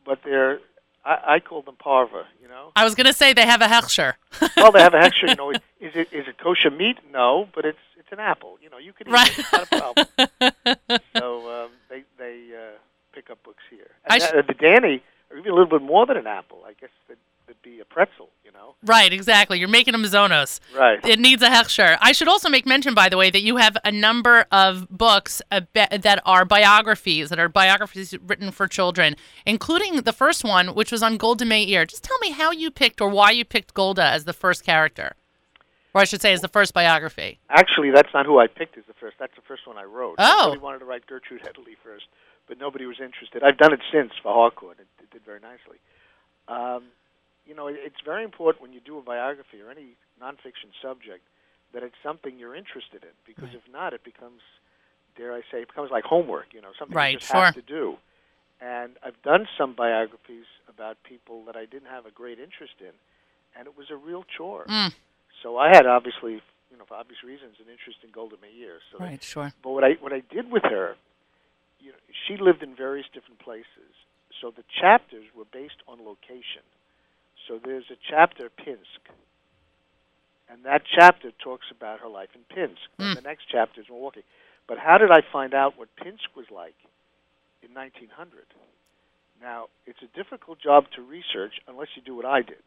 but 0.05 0.19
they're 0.23 0.59
I, 1.05 1.35
I 1.35 1.39
call 1.39 1.61
them 1.61 1.75
parva. 1.77 2.25
You 2.41 2.47
know, 2.47 2.71
I 2.75 2.83
was 2.83 2.95
going 2.95 3.05
to 3.07 3.13
say 3.13 3.33
they 3.33 3.45
have 3.45 3.61
a 3.61 3.67
Hechsher. 3.67 4.13
well 4.57 4.71
they 4.71 4.81
have 4.81 4.93
a 4.93 4.99
Hechsher. 4.99 5.29
You 5.29 5.35
know, 5.35 5.51
is 5.51 5.59
it 5.79 6.07
is 6.11 6.27
it 6.27 6.37
kosher 6.37 6.71
meat? 6.71 6.97
No, 7.13 7.47
but 7.53 7.63
it's 7.65 7.77
it's 7.99 8.11
an 8.11 8.19
apple. 8.19 8.57
You 8.61 8.69
know, 8.69 8.77
you 8.77 8.91
can 8.93 9.07
eat 9.07 9.11
Right. 9.13 9.29
it. 9.31 9.39
It's 9.39 9.51
not 9.51 9.63
a 9.63 9.79
problem. 9.79 10.99
so 11.17 11.63
um, 11.65 11.69
they 11.89 12.03
they 12.17 12.49
uh, 12.55 12.77
pick 13.13 13.29
up 13.29 13.41
books 13.43 13.63
here. 13.69 13.91
I 14.09 14.15
And 14.15 14.23
sh- 14.23 14.31
uh, 14.33 14.41
the 14.41 14.53
Danny, 14.53 15.01
or 15.31 15.37
even 15.37 15.51
a 15.51 15.55
little 15.55 15.69
bit 15.79 15.81
more 15.81 16.05
than 16.05 16.17
an 16.17 16.27
apple. 16.27 16.63
I 16.67 16.73
guess 16.79 16.89
that 17.07 17.17
would 17.47 17.61
be 17.61 17.79
a 17.79 17.85
pretzel. 17.85 18.29
You 18.43 18.51
know, 18.51 18.75
right, 18.85 19.11
exactly. 19.11 19.59
You're 19.59 19.67
making 19.67 19.93
them 19.93 20.03
Zonos. 20.03 20.59
right? 20.75 21.03
It 21.03 21.19
needs 21.19 21.41
a 21.41 21.49
Hechsher. 21.49 21.97
I 21.99 22.11
should 22.11 22.27
also 22.27 22.47
make 22.49 22.65
mention, 22.65 22.93
by 22.93 23.09
the 23.09 23.17
way, 23.17 23.29
that 23.29 23.41
you 23.41 23.57
have 23.57 23.75
a 23.83 23.91
number 23.91 24.45
of 24.51 24.87
books 24.89 25.41
that 25.49 26.21
are 26.25 26.45
biographies, 26.45 27.29
that 27.29 27.39
are 27.39 27.49
biographies 27.49 28.15
written 28.19 28.51
for 28.51 28.67
children, 28.67 29.15
including 29.45 30.01
the 30.01 30.13
first 30.13 30.43
one, 30.43 30.75
which 30.75 30.91
was 30.91 31.01
on 31.01 31.17
Golda 31.17 31.45
Meir. 31.45 31.85
Just 31.85 32.03
tell 32.03 32.17
me 32.19 32.31
how 32.31 32.51
you 32.51 32.69
picked 32.71 33.01
or 33.01 33.09
why 33.09 33.31
you 33.31 33.43
picked 33.43 33.73
Golda 33.73 34.03
as 34.05 34.25
the 34.25 34.33
first 34.33 34.63
character. 34.63 35.15
Or 35.93 36.01
I 36.01 36.03
should 36.03 36.21
say, 36.21 36.33
as 36.33 36.41
the 36.41 36.49
first 36.49 36.73
biography. 36.73 37.39
Actually, 37.49 37.91
that's 37.91 38.13
not 38.13 38.25
who 38.25 38.37
I 38.37 38.47
picked 38.47 38.77
as 38.77 38.83
the 38.85 38.93
first. 38.93 39.15
That's 39.17 39.33
the 39.35 39.41
first 39.41 39.65
one 39.65 39.77
I 39.77 39.85
wrote. 39.85 40.15
Oh. 40.17 40.41
Somebody 40.41 40.61
wanted 40.61 40.79
to 40.79 40.85
write 40.85 41.07
Gertrude 41.07 41.41
Hedley 41.41 41.77
first, 41.81 42.05
but 42.47 42.59
nobody 42.59 42.85
was 42.85 42.97
interested. 42.99 43.43
I've 43.43 43.57
done 43.57 43.71
it 43.73 43.79
since 43.93 44.11
for 44.21 44.33
Harcourt. 44.33 44.77
It, 44.79 44.87
it 45.01 45.09
did 45.09 45.23
very 45.25 45.39
nicely. 45.39 45.79
Um, 46.49 46.83
you 47.45 47.55
know, 47.55 47.67
it, 47.67 47.75
it's 47.79 48.01
very 48.03 48.23
important 48.23 48.61
when 48.61 48.73
you 48.73 48.81
do 48.81 48.97
a 48.97 49.01
biography 49.01 49.61
or 49.61 49.71
any 49.71 49.95
nonfiction 50.21 50.73
subject 50.81 51.23
that 51.73 51.83
it's 51.83 51.95
something 52.03 52.37
you're 52.37 52.55
interested 52.55 53.03
in, 53.03 53.13
because 53.25 53.49
Right. 53.53 53.55
if 53.55 53.71
not, 53.71 53.93
it 53.93 54.03
becomes, 54.03 54.41
dare 55.17 55.33
I 55.33 55.41
say, 55.51 55.61
it 55.61 55.67
becomes 55.67 55.91
like 55.91 56.03
homework. 56.03 56.53
You 56.53 56.61
know, 56.61 56.71
something 56.77 56.95
Right, 56.95 57.13
you 57.13 57.19
just 57.19 57.31
sure. 57.31 57.45
have 57.45 57.55
to 57.55 57.61
do. 57.61 57.97
And 58.61 58.95
I've 59.03 59.21
done 59.21 59.47
some 59.57 59.73
biographies 59.73 60.45
about 60.69 60.97
people 61.03 61.43
that 61.45 61.55
I 61.55 61.65
didn't 61.65 61.89
have 61.89 62.05
a 62.05 62.11
great 62.11 62.39
interest 62.39 62.79
in, 62.79 62.95
and 63.57 63.67
it 63.67 63.77
was 63.77 63.91
a 63.91 63.95
real 63.95 64.23
chore. 64.37 64.65
Mm, 64.67 64.93
So 65.43 65.57
I 65.57 65.67
had 65.75 65.85
obviously, 65.85 66.41
you 66.71 66.77
know, 66.77 66.85
for 66.87 66.95
obvious 66.95 67.21
reasons, 67.23 67.59
an 67.59 67.69
interest 67.69 67.99
in 68.03 68.11
Golda 68.11 68.37
Meir. 68.41 68.79
So, 68.91 69.03
right, 69.03 69.21
sure. 69.21 69.51
but 69.61 69.71
what 69.71 69.83
I 69.83 69.93
what 69.99 70.13
I 70.13 70.21
did 70.31 70.49
with 70.49 70.63
her, 70.63 70.95
you 71.79 71.91
know, 71.91 71.97
she 72.25 72.37
lived 72.37 72.63
in 72.63 72.75
various 72.75 73.05
different 73.13 73.39
places. 73.39 73.91
So 74.41 74.51
the 74.51 74.63
chapters 74.81 75.25
were 75.35 75.45
based 75.51 75.83
on 75.87 75.99
location. 76.03 76.63
So 77.47 77.59
there's 77.63 77.85
a 77.91 77.97
chapter 78.09 78.49
Pinsk, 78.49 79.01
and 80.49 80.63
that 80.65 80.83
chapter 80.99 81.31
talks 81.43 81.67
about 81.71 81.99
her 81.99 82.07
life 82.07 82.29
in 82.33 82.41
Pinsk. 82.55 82.81
Mm. 82.99 83.09
And 83.09 83.17
the 83.17 83.21
next 83.21 83.45
chapter 83.51 83.81
is 83.81 83.87
Milwaukee. 83.89 84.23
But 84.67 84.79
how 84.79 84.97
did 84.97 85.11
I 85.11 85.21
find 85.31 85.53
out 85.53 85.77
what 85.77 85.89
Pinsk 85.95 86.35
was 86.35 86.47
like 86.51 86.75
in 87.61 87.73
1900? 87.73 88.45
Now 89.41 89.65
it's 89.85 89.99
a 90.01 90.17
difficult 90.17 90.59
job 90.59 90.85
to 90.95 91.01
research 91.01 91.53
unless 91.67 91.89
you 91.95 92.01
do 92.01 92.15
what 92.15 92.25
I 92.25 92.41
did. 92.41 92.63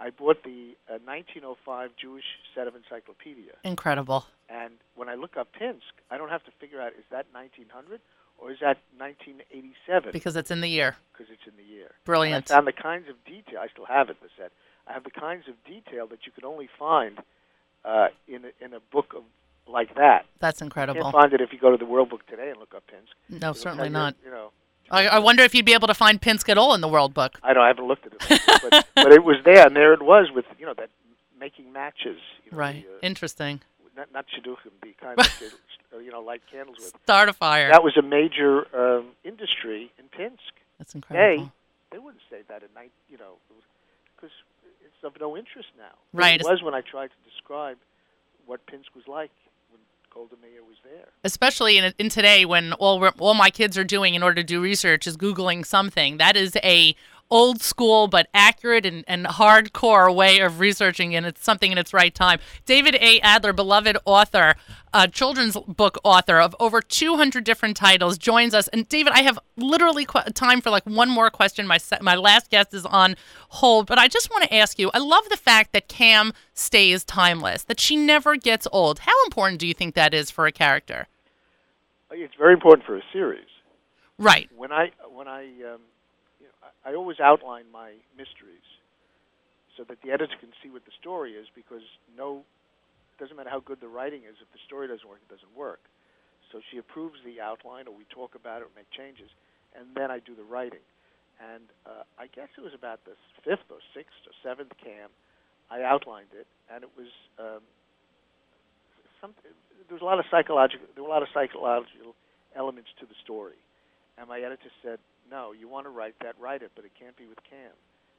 I 0.00 0.10
bought 0.10 0.42
the 0.42 0.74
uh, 0.90 0.98
1905 1.04 1.90
Jewish 2.00 2.24
set 2.54 2.66
of 2.66 2.74
encyclopedia. 2.74 3.52
Incredible. 3.62 4.26
And 4.50 4.74
when 4.96 5.08
I 5.08 5.14
look 5.14 5.36
up 5.36 5.48
Pinsk, 5.58 5.94
I 6.10 6.18
don't 6.18 6.28
have 6.28 6.44
to 6.44 6.50
figure 6.60 6.80
out 6.80 6.92
is 6.98 7.06
that 7.10 7.26
1900 7.32 8.00
or 8.38 8.50
is 8.50 8.58
that 8.60 8.78
1987 8.98 10.10
Because 10.12 10.36
it's 10.36 10.50
in 10.50 10.60
the 10.60 10.68
year. 10.68 10.96
because 11.12 11.32
it's 11.32 11.46
in 11.46 11.56
the 11.56 11.62
year. 11.68 11.86
And 11.86 11.92
I 11.92 12.04
Brilliant. 12.04 12.48
found 12.48 12.66
the 12.66 12.72
kinds 12.72 13.08
of 13.08 13.16
detail. 13.24 13.60
I 13.62 13.68
still 13.68 13.86
have 13.86 14.10
it. 14.10 14.16
The 14.22 14.28
set. 14.36 14.52
I 14.86 14.92
have 14.92 15.04
the 15.04 15.10
kinds 15.10 15.44
of 15.48 15.54
detail 15.64 16.06
that 16.08 16.26
you 16.26 16.32
could 16.32 16.44
only 16.44 16.68
find 16.78 17.18
uh, 17.84 18.08
in 18.28 18.44
a, 18.44 18.64
in 18.64 18.72
a 18.74 18.80
book 18.92 19.14
of 19.16 19.22
like 19.68 19.94
that. 19.94 20.26
That's 20.40 20.60
You 20.60 20.64
incredible. 20.66 21.02
can't 21.02 21.12
find 21.12 21.32
it 21.32 21.40
if 21.40 21.52
you 21.52 21.58
go 21.58 21.70
to 21.70 21.76
the 21.76 21.84
World 21.86 22.10
Book 22.10 22.26
today 22.26 22.50
and 22.50 22.58
look 22.58 22.74
up 22.74 22.82
Pinsk. 22.88 23.14
No, 23.28 23.50
It'll 23.50 23.54
certainly 23.54 23.86
you, 23.88 23.92
not. 23.92 24.16
You 24.24 24.30
know, 24.32 24.50
I, 24.90 25.06
I 25.06 25.18
wonder 25.20 25.44
if 25.44 25.54
you'd 25.54 25.64
be 25.64 25.72
able 25.74 25.86
to 25.86 25.94
find 25.94 26.20
Pinsk 26.20 26.48
at 26.48 26.58
all 26.58 26.74
in 26.74 26.80
the 26.80 26.88
World 26.88 27.14
Book. 27.14 27.38
I 27.44 27.52
don't. 27.54 27.62
I 27.62 27.68
haven't 27.68 27.86
looked 27.86 28.06
at 28.06 28.12
it, 28.12 28.42
but, 28.70 28.86
but 28.96 29.12
it 29.12 29.22
was 29.22 29.36
there, 29.44 29.64
and 29.66 29.76
there 29.76 29.92
it 29.94 30.02
was 30.02 30.30
with 30.34 30.44
you 30.58 30.66
know 30.66 30.74
that 30.76 30.90
making 31.38 31.72
matches. 31.72 32.18
You 32.44 32.50
know, 32.52 32.58
Right. 32.58 32.84
The, 32.84 32.96
uh, 32.96 32.98
Interesting. 33.02 33.60
Not 33.96 34.12
not 34.12 34.26
shidduchim, 34.28 34.72
the 34.82 34.92
kind 35.00 35.16
that 35.18 35.32
they, 35.40 35.96
uh, 35.96 36.00
you 36.00 36.10
know 36.10 36.20
light 36.20 36.42
candles 36.50 36.78
with. 36.78 36.92
Start 37.04 37.28
a 37.28 37.32
fire. 37.32 37.70
That 37.70 37.82
was 37.82 37.96
a 37.96 38.02
major 38.02 38.66
um, 38.76 39.08
industry 39.24 39.92
in 39.98 40.06
Pinsk. 40.08 40.52
That's 40.78 40.94
incredible. 40.94 41.52
They 41.90 41.98
wouldn't 41.98 42.22
say 42.30 42.38
that 42.48 42.62
at 42.62 42.74
night, 42.74 42.90
you 43.10 43.18
know, 43.18 43.34
because 44.16 44.30
it's 44.82 45.04
of 45.04 45.20
no 45.20 45.36
interest 45.36 45.68
now. 45.76 45.92
Right. 46.14 46.40
It 46.40 46.46
was 46.46 46.62
when 46.62 46.74
I 46.74 46.80
tried 46.80 47.08
to 47.08 47.30
describe 47.30 47.76
what 48.46 48.64
Pinsk 48.66 48.94
was 48.94 49.06
like 49.06 49.30
when 49.70 49.80
Golda 50.12 50.36
Meir 50.42 50.62
was 50.66 50.76
there. 50.84 51.08
especially 51.22 51.76
in, 51.78 51.92
in 51.98 52.08
today 52.08 52.44
when 52.46 52.72
all 52.74 53.06
all 53.18 53.34
my 53.34 53.50
kids 53.50 53.76
are 53.76 53.84
doing 53.84 54.14
in 54.14 54.22
order 54.22 54.36
to 54.36 54.44
do 54.44 54.60
research 54.62 55.06
is 55.06 55.16
googling 55.18 55.64
something 55.66 56.16
that 56.16 56.34
is 56.36 56.56
a 56.64 56.96
old 57.32 57.62
school 57.62 58.08
but 58.08 58.28
accurate 58.34 58.84
and, 58.84 59.04
and 59.08 59.24
hardcore 59.24 60.14
way 60.14 60.38
of 60.40 60.60
researching 60.60 61.16
and 61.16 61.24
it's 61.24 61.42
something 61.42 61.72
in 61.72 61.78
its 61.78 61.94
right 61.94 62.14
time. 62.14 62.38
David 62.66 62.94
a. 62.96 63.18
Adler 63.20 63.54
beloved 63.54 63.96
author 64.04 64.54
uh, 64.94 65.06
children's 65.06 65.56
book 65.66 65.96
author 66.04 66.38
of 66.38 66.54
over 66.60 66.82
200 66.82 67.42
different 67.42 67.74
titles 67.74 68.18
joins 68.18 68.52
us. 68.52 68.68
And 68.68 68.86
david 68.88 69.14
i 69.14 69.22
have 69.22 69.38
literally 69.56 70.04
qu- 70.04 70.30
time 70.34 70.60
for 70.60 70.68
like 70.68 70.84
one 70.84 71.08
more 71.08 71.30
question. 71.30 71.66
My, 71.66 71.78
se- 71.78 71.98
my 72.02 72.14
last 72.14 72.50
guest 72.50 72.74
is 72.74 72.84
on 72.84 73.16
hold 73.48 73.86
but 73.86 73.98
i 73.98 74.08
just 74.08 74.30
want 74.30 74.44
to 74.44 74.54
ask 74.54 74.78
you 74.78 74.90
i 74.92 74.98
love 74.98 75.28
the 75.30 75.36
fact 75.36 75.72
that 75.72 75.88
cam 75.88 76.32
stays 76.52 77.04
timeless 77.04 77.64
that 77.64 77.80
she 77.80 77.96
never 77.96 78.36
gets 78.36 78.68
old. 78.72 79.00
How 79.00 79.12
important 79.24 79.58
do 79.58 79.66
you 79.66 79.74
think 79.74 79.94
that 79.94 80.12
is 80.12 80.30
for 80.30 80.46
a 80.46 80.52
character? 80.52 81.08
It's 82.10 82.34
very 82.38 82.52
important 82.52 82.86
for 82.86 82.96
a 82.96 83.02
series. 83.12 83.46
Right. 84.18 84.50
When 84.54 84.70
I 84.70 84.92
when 85.10 85.28
I 85.28 85.44
um, 85.72 85.80
I, 86.84 86.94
always 86.94 87.20
outline 87.20 87.66
my 87.72 87.94
mysteries 88.16 88.66
so 89.76 89.84
that 89.88 90.02
the 90.02 90.10
editor 90.10 90.36
can 90.38 90.50
see 90.62 90.70
what 90.70 90.84
the 90.84 90.94
story 91.00 91.32
is 91.32 91.46
because 91.54 91.84
no 92.16 92.42
doesn't 93.20 93.36
matter 93.36 93.50
how 93.50 93.60
good 93.60 93.78
the 93.80 93.88
writing 93.88 94.26
is 94.26 94.34
if 94.42 94.50
the 94.50 94.62
story 94.66 94.88
doesn't 94.88 95.06
work 95.06 95.20
it 95.22 95.30
doesn't 95.30 95.54
work. 95.54 95.80
So 96.50 96.60
she 96.70 96.78
approves 96.78 97.22
the 97.24 97.40
outline 97.40 97.86
or 97.86 97.94
we 97.94 98.04
talk 98.10 98.34
about 98.34 98.60
it 98.60 98.68
or 98.68 98.74
make 98.74 98.90
changes 98.90 99.30
and 99.78 99.86
then 99.94 100.10
I 100.10 100.18
do 100.18 100.34
the 100.34 100.44
writing. 100.44 100.82
And 101.40 101.64
uh, 101.86 102.04
I 102.18 102.26
guess 102.28 102.50
it 102.58 102.62
was 102.62 102.74
about 102.74 103.00
the 103.06 103.14
fifth 103.46 103.66
or 103.70 103.80
sixth 103.94 104.18
or 104.26 104.34
seventh 104.42 104.74
cam 104.82 105.08
I 105.70 105.82
outlined 105.82 106.34
it 106.34 106.46
and 106.68 106.84
it 106.84 106.90
was 106.98 107.08
um, 107.38 107.62
some, 109.22 109.32
there 109.88 109.94
was 109.94 110.02
a 110.02 110.08
lot 110.08 110.18
of 110.18 110.26
psychological 110.30 110.86
there 110.94 111.04
were 111.04 111.08
a 111.08 111.14
lot 111.14 111.22
of 111.22 111.30
psychological 111.32 112.18
elements 112.56 112.90
to 113.00 113.06
the 113.06 113.16
story. 113.24 113.58
And 114.18 114.28
my 114.28 114.38
editor 114.38 114.70
said, 114.82 114.98
"No, 115.30 115.52
you 115.52 115.68
want 115.68 115.86
to 115.86 115.90
write 115.90 116.14
that, 116.20 116.38
write 116.38 116.62
it, 116.62 116.72
but 116.74 116.84
it 116.84 116.92
can't 116.98 117.16
be 117.16 117.26
with 117.26 117.42
Cam. 117.44 117.72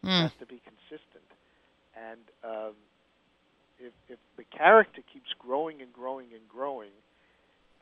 It 0.04 0.08
Mm. 0.08 0.22
has 0.24 0.32
to 0.40 0.46
be 0.46 0.60
consistent." 0.60 1.28
And 1.96 2.22
um, 2.44 2.76
if 3.80 3.94
if 4.10 4.20
the 4.38 4.44
character 4.46 5.02
keeps 5.12 5.32
growing 5.40 5.82
and 5.82 5.92
growing 5.94 6.34
and 6.34 6.48
growing, 6.50 6.92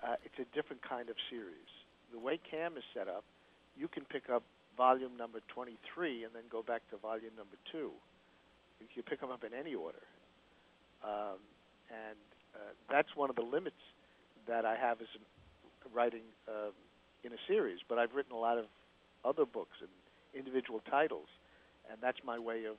uh, 0.04 0.16
it's 0.26 0.40
a 0.40 0.46
different 0.56 0.82
kind 0.82 1.10
of 1.10 1.16
series. 1.30 1.70
The 2.12 2.20
way 2.20 2.38
Cam 2.50 2.78
is 2.78 2.84
set 2.94 3.08
up, 3.08 3.24
you 3.78 3.88
can 3.88 4.04
pick 4.06 4.30
up 4.30 4.44
volume 4.78 5.16
number 5.18 5.40
23 5.50 6.24
and 6.24 6.34
then 6.34 6.44
go 6.50 6.62
back 6.64 6.82
to 6.90 6.98
volume 6.98 7.36
number 7.38 7.58
two. 7.72 7.92
You 8.80 8.88
can 8.94 9.04
pick 9.04 9.20
them 9.22 9.30
up 9.32 9.44
in 9.44 9.54
any 9.54 9.76
order, 9.76 10.02
um, 11.04 11.38
and 11.90 12.18
uh, 12.56 12.74
that's 12.90 13.16
one 13.16 13.30
of 13.30 13.36
the 13.36 13.44
limits 13.44 13.80
that 14.48 14.66
I 14.66 14.76
have 14.76 15.02
as 15.02 15.08
a, 15.16 15.90
writing 15.96 16.24
um, 16.48 16.74
in 17.24 17.32
a 17.32 17.38
series. 17.48 17.80
But 17.88 18.00
I've 18.00 18.14
written 18.16 18.32
a 18.34 18.40
lot 18.40 18.58
of 18.58 18.66
other 19.26 19.46
books 19.46 19.78
and 19.80 19.90
individual 20.34 20.82
titles, 20.90 21.28
and 21.90 22.00
that's 22.02 22.20
my 22.24 22.40
way 22.40 22.66
of 22.66 22.76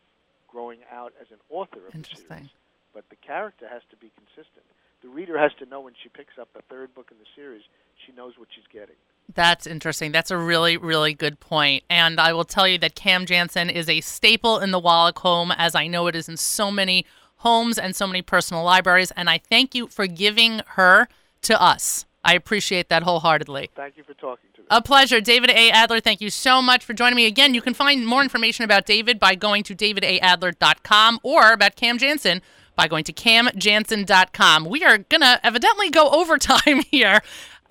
growing 0.48 0.80
out 0.92 1.12
as 1.20 1.28
an 1.30 1.38
author 1.50 1.86
of 1.86 1.92
the 1.92 1.98
Interesting. 1.98 2.26
series. 2.28 2.50
But 2.94 3.04
the 3.08 3.16
character 3.16 3.66
has 3.68 3.82
to 3.90 3.96
be 3.96 4.10
consistent. 4.16 4.64
The 5.02 5.08
reader 5.08 5.38
has 5.38 5.52
to 5.58 5.66
know 5.66 5.80
when 5.80 5.94
she 6.00 6.08
picks 6.08 6.38
up 6.38 6.48
the 6.54 6.62
third 6.68 6.94
book 6.94 7.08
in 7.10 7.16
the 7.18 7.26
series, 7.34 7.62
she 8.06 8.12
knows 8.12 8.34
what 8.36 8.48
she's 8.54 8.66
getting. 8.72 8.94
That's 9.34 9.66
interesting. 9.66 10.12
That's 10.12 10.30
a 10.30 10.36
really, 10.36 10.76
really 10.76 11.14
good 11.14 11.40
point. 11.40 11.84
And 11.88 12.20
I 12.20 12.32
will 12.32 12.44
tell 12.44 12.68
you 12.68 12.78
that 12.78 12.94
Cam 12.94 13.24
Jansen 13.26 13.70
is 13.70 13.88
a 13.88 14.00
staple 14.00 14.58
in 14.58 14.70
the 14.70 14.78
Wallach 14.78 15.18
home, 15.20 15.52
as 15.52 15.74
I 15.74 15.86
know 15.86 16.06
it 16.06 16.14
is 16.14 16.28
in 16.28 16.36
so 16.36 16.70
many 16.70 17.06
homes 17.36 17.78
and 17.78 17.96
so 17.96 18.06
many 18.06 18.22
personal 18.22 18.62
libraries. 18.62 19.10
And 19.12 19.30
I 19.30 19.38
thank 19.38 19.74
you 19.74 19.86
for 19.86 20.06
giving 20.06 20.60
her 20.74 21.08
to 21.42 21.60
us. 21.60 22.04
I 22.24 22.34
appreciate 22.34 22.88
that 22.88 23.02
wholeheartedly. 23.02 23.70
Thank 23.74 23.96
you 23.96 24.04
for 24.04 24.14
talking 24.14 24.50
to 24.54 24.60
me. 24.60 24.66
A 24.70 24.80
pleasure. 24.80 25.20
David 25.20 25.50
A. 25.50 25.70
Adler, 25.70 26.00
thank 26.00 26.20
you 26.20 26.30
so 26.30 26.62
much 26.62 26.84
for 26.84 26.92
joining 26.92 27.16
me 27.16 27.26
again. 27.26 27.54
You 27.54 27.62
can 27.62 27.74
find 27.74 28.06
more 28.06 28.22
information 28.22 28.64
about 28.64 28.86
David 28.86 29.18
by 29.18 29.34
going 29.34 29.64
to 29.64 29.74
davidaadler.com 29.74 31.20
or 31.22 31.52
about 31.52 31.76
Cam 31.76 31.98
Jansen 31.98 32.42
by 32.76 32.88
going 32.88 33.04
to 33.04 33.12
camjansen.com. 33.12 34.64
We 34.66 34.84
are 34.84 34.98
going 34.98 35.20
to 35.20 35.40
evidently 35.44 35.90
go 35.90 36.10
overtime 36.10 36.82
here 36.90 37.22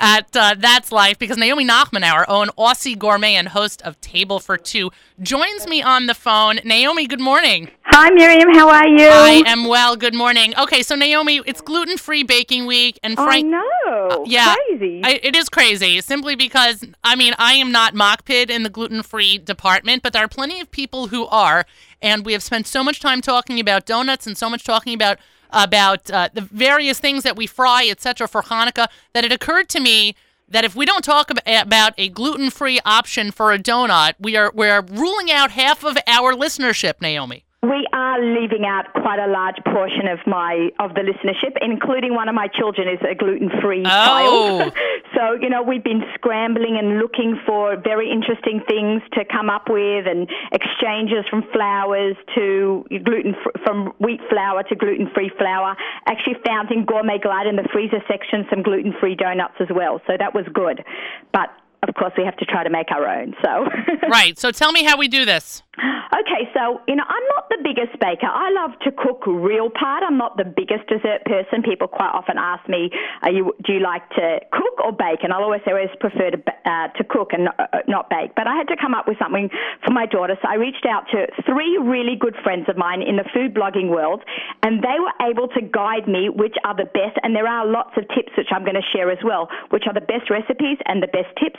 at 0.01 0.35
uh, 0.35 0.55
That's 0.57 0.91
Life 0.91 1.17
because 1.19 1.37
Naomi 1.37 1.65
Nachman, 1.65 2.03
our 2.03 2.27
own 2.29 2.47
Aussie 2.57 2.97
gourmet 2.97 3.35
and 3.35 3.47
host 3.49 3.81
of 3.83 4.01
Table 4.01 4.39
for 4.39 4.57
Two, 4.57 4.91
joins 5.21 5.67
me 5.67 5.81
on 5.81 6.07
the 6.07 6.15
phone. 6.15 6.59
Naomi, 6.65 7.07
good 7.07 7.21
morning. 7.21 7.69
Hi, 7.93 8.09
Miriam. 8.11 8.53
How 8.53 8.69
are 8.69 8.87
you? 8.87 9.05
I 9.05 9.43
am 9.45 9.65
well. 9.65 9.97
Good 9.97 10.15
morning. 10.15 10.53
Okay, 10.57 10.81
so 10.81 10.95
Naomi, 10.95 11.41
it's 11.45 11.59
gluten 11.59 11.97
free 11.97 12.23
baking 12.23 12.65
week, 12.65 12.97
and 13.03 13.19
I 13.19 13.23
Frank. 13.25 13.47
know. 13.47 14.23
yeah, 14.25 14.55
Crazy. 14.69 15.01
I, 15.03 15.19
it 15.21 15.35
is 15.35 15.49
crazy 15.49 15.99
simply 15.99 16.37
because 16.37 16.85
I 17.03 17.17
mean 17.17 17.33
I 17.37 17.55
am 17.55 17.69
not 17.69 17.93
makpid 17.93 18.49
in 18.49 18.63
the 18.63 18.69
gluten 18.69 19.03
free 19.03 19.37
department, 19.37 20.03
but 20.03 20.13
there 20.13 20.23
are 20.23 20.29
plenty 20.29 20.61
of 20.61 20.71
people 20.71 21.07
who 21.07 21.27
are, 21.27 21.65
and 22.01 22.25
we 22.25 22.31
have 22.31 22.41
spent 22.41 22.65
so 22.65 22.81
much 22.81 23.01
time 23.01 23.19
talking 23.19 23.59
about 23.59 23.85
donuts 23.85 24.25
and 24.25 24.37
so 24.37 24.49
much 24.49 24.63
talking 24.63 24.93
about 24.93 25.19
about 25.49 26.09
uh, 26.09 26.29
the 26.33 26.39
various 26.39 26.97
things 26.97 27.23
that 27.23 27.35
we 27.35 27.45
fry, 27.45 27.89
etc. 27.89 28.25
for 28.25 28.43
Hanukkah 28.43 28.87
that 29.11 29.25
it 29.25 29.33
occurred 29.33 29.67
to 29.67 29.81
me 29.81 30.15
that 30.47 30.63
if 30.63 30.77
we 30.77 30.85
don't 30.85 31.03
talk 31.03 31.29
about 31.29 31.93
a 31.97 32.07
gluten 32.07 32.51
free 32.51 32.79
option 32.85 33.31
for 33.31 33.51
a 33.51 33.59
donut, 33.59 34.13
we 34.17 34.37
are 34.37 34.49
we're 34.55 34.81
ruling 34.81 35.29
out 35.29 35.51
half 35.51 35.83
of 35.83 35.97
our 36.07 36.33
listenership, 36.33 37.01
Naomi. 37.01 37.43
We 37.63 37.85
are 37.93 38.19
leaving 38.19 38.65
out 38.65 38.91
quite 38.93 39.19
a 39.19 39.27
large 39.27 39.57
portion 39.65 40.07
of 40.07 40.17
my 40.25 40.69
of 40.79 40.95
the 40.95 41.01
listenership, 41.01 41.57
including 41.61 42.15
one 42.15 42.27
of 42.27 42.33
my 42.33 42.47
children 42.47 42.87
is 42.87 42.97
a 43.07 43.13
gluten-free 43.13 43.83
Oh. 43.85 43.85
child. 43.85 44.73
so 45.15 45.33
you 45.39 45.47
know 45.47 45.61
we've 45.61 45.83
been 45.83 46.01
scrambling 46.15 46.77
and 46.81 46.97
looking 46.97 47.39
for 47.45 47.77
very 47.77 48.09
interesting 48.11 48.61
things 48.67 49.03
to 49.13 49.25
come 49.25 49.47
up 49.51 49.69
with, 49.69 50.07
and 50.07 50.27
exchanges 50.51 51.23
from 51.29 51.43
flours 51.53 52.15
to 52.33 52.83
gluten 53.05 53.35
from 53.63 53.93
wheat 53.99 54.21
flour 54.27 54.63
to 54.63 54.75
gluten-free 54.75 55.29
flour. 55.37 55.77
Actually 56.07 56.37
found 56.43 56.71
in 56.71 56.83
Gourmet 56.83 57.19
Glatt 57.19 57.47
in 57.47 57.57
the 57.57 57.69
freezer 57.71 58.01
section 58.07 58.43
some 58.49 58.63
gluten-free 58.63 59.17
donuts 59.17 59.55
as 59.59 59.67
well. 59.69 60.01
So 60.07 60.13
that 60.17 60.33
was 60.33 60.45
good, 60.51 60.83
but. 61.31 61.49
Of 61.87 61.95
course, 61.95 62.13
we 62.17 62.23
have 62.25 62.37
to 62.37 62.45
try 62.45 62.63
to 62.63 62.69
make 62.69 62.91
our 62.91 63.07
own. 63.07 63.33
So, 63.43 63.65
Right. 64.09 64.37
So 64.37 64.51
tell 64.51 64.71
me 64.71 64.83
how 64.83 64.97
we 64.97 65.07
do 65.07 65.25
this. 65.25 65.63
Okay, 66.11 66.45
so 66.53 66.81
you 66.87 66.95
know, 66.95 67.07
I'm 67.07 67.27
not 67.33 67.47
the 67.49 67.57
biggest 67.63 67.97
baker. 67.97 68.27
I 68.27 68.51
love 68.51 68.77
to 68.83 68.91
cook 68.91 69.25
real 69.25 69.71
part. 69.71 70.03
I'm 70.03 70.17
not 70.17 70.35
the 70.35 70.43
biggest 70.43 70.85
dessert 70.91 71.23
person. 71.25 71.63
People 71.63 71.87
quite 71.87 72.11
often 72.11 72.37
ask 72.37 72.67
me, 72.67 72.91
"Are 73.23 73.31
you? 73.31 73.55
Do 73.63 73.73
you 73.73 73.79
like 73.79 74.07
to 74.19 74.39
cook 74.51 74.83
or 74.83 74.91
bake?" 74.91 75.23
And 75.23 75.31
I'll 75.31 75.41
always 75.41 75.61
say 75.63 75.71
I 75.71 75.81
always 75.81 75.95
prefer 75.99 76.29
to 76.31 76.39
uh, 76.67 76.87
to 76.99 77.03
cook 77.07 77.31
and 77.31 77.45
not, 77.45 77.55
uh, 77.57 77.81
not 77.87 78.09
bake. 78.09 78.35
But 78.35 78.45
I 78.45 78.55
had 78.55 78.67
to 78.67 78.75
come 78.75 78.93
up 78.93 79.07
with 79.07 79.17
something 79.17 79.49
for 79.85 79.91
my 79.91 80.05
daughter, 80.05 80.37
so 80.41 80.45
I 80.47 80.55
reached 80.55 80.85
out 80.85 81.07
to 81.15 81.25
three 81.47 81.79
really 81.81 82.15
good 82.19 82.35
friends 82.43 82.67
of 82.67 82.77
mine 82.77 83.01
in 83.01 83.15
the 83.15 83.25
food 83.33 83.55
blogging 83.55 83.89
world, 83.89 84.21
and 84.61 84.83
they 84.83 84.99
were 84.99 85.15
able 85.25 85.47
to 85.55 85.61
guide 85.61 86.07
me 86.07 86.27
which 86.29 86.55
are 86.65 86.75
the 86.75 86.91
best. 86.91 87.17
And 87.23 87.33
there 87.33 87.47
are 87.47 87.65
lots 87.65 87.95
of 87.95 88.03
tips 88.09 88.35
which 88.37 88.51
I'm 88.51 88.63
going 88.67 88.77
to 88.77 88.89
share 88.93 89.09
as 89.09 89.23
well, 89.23 89.47
which 89.71 89.87
are 89.87 89.93
the 89.93 90.05
best 90.05 90.29
recipes 90.29 90.77
and 90.85 91.01
the 91.01 91.07
best 91.07 91.31
tips. 91.39 91.57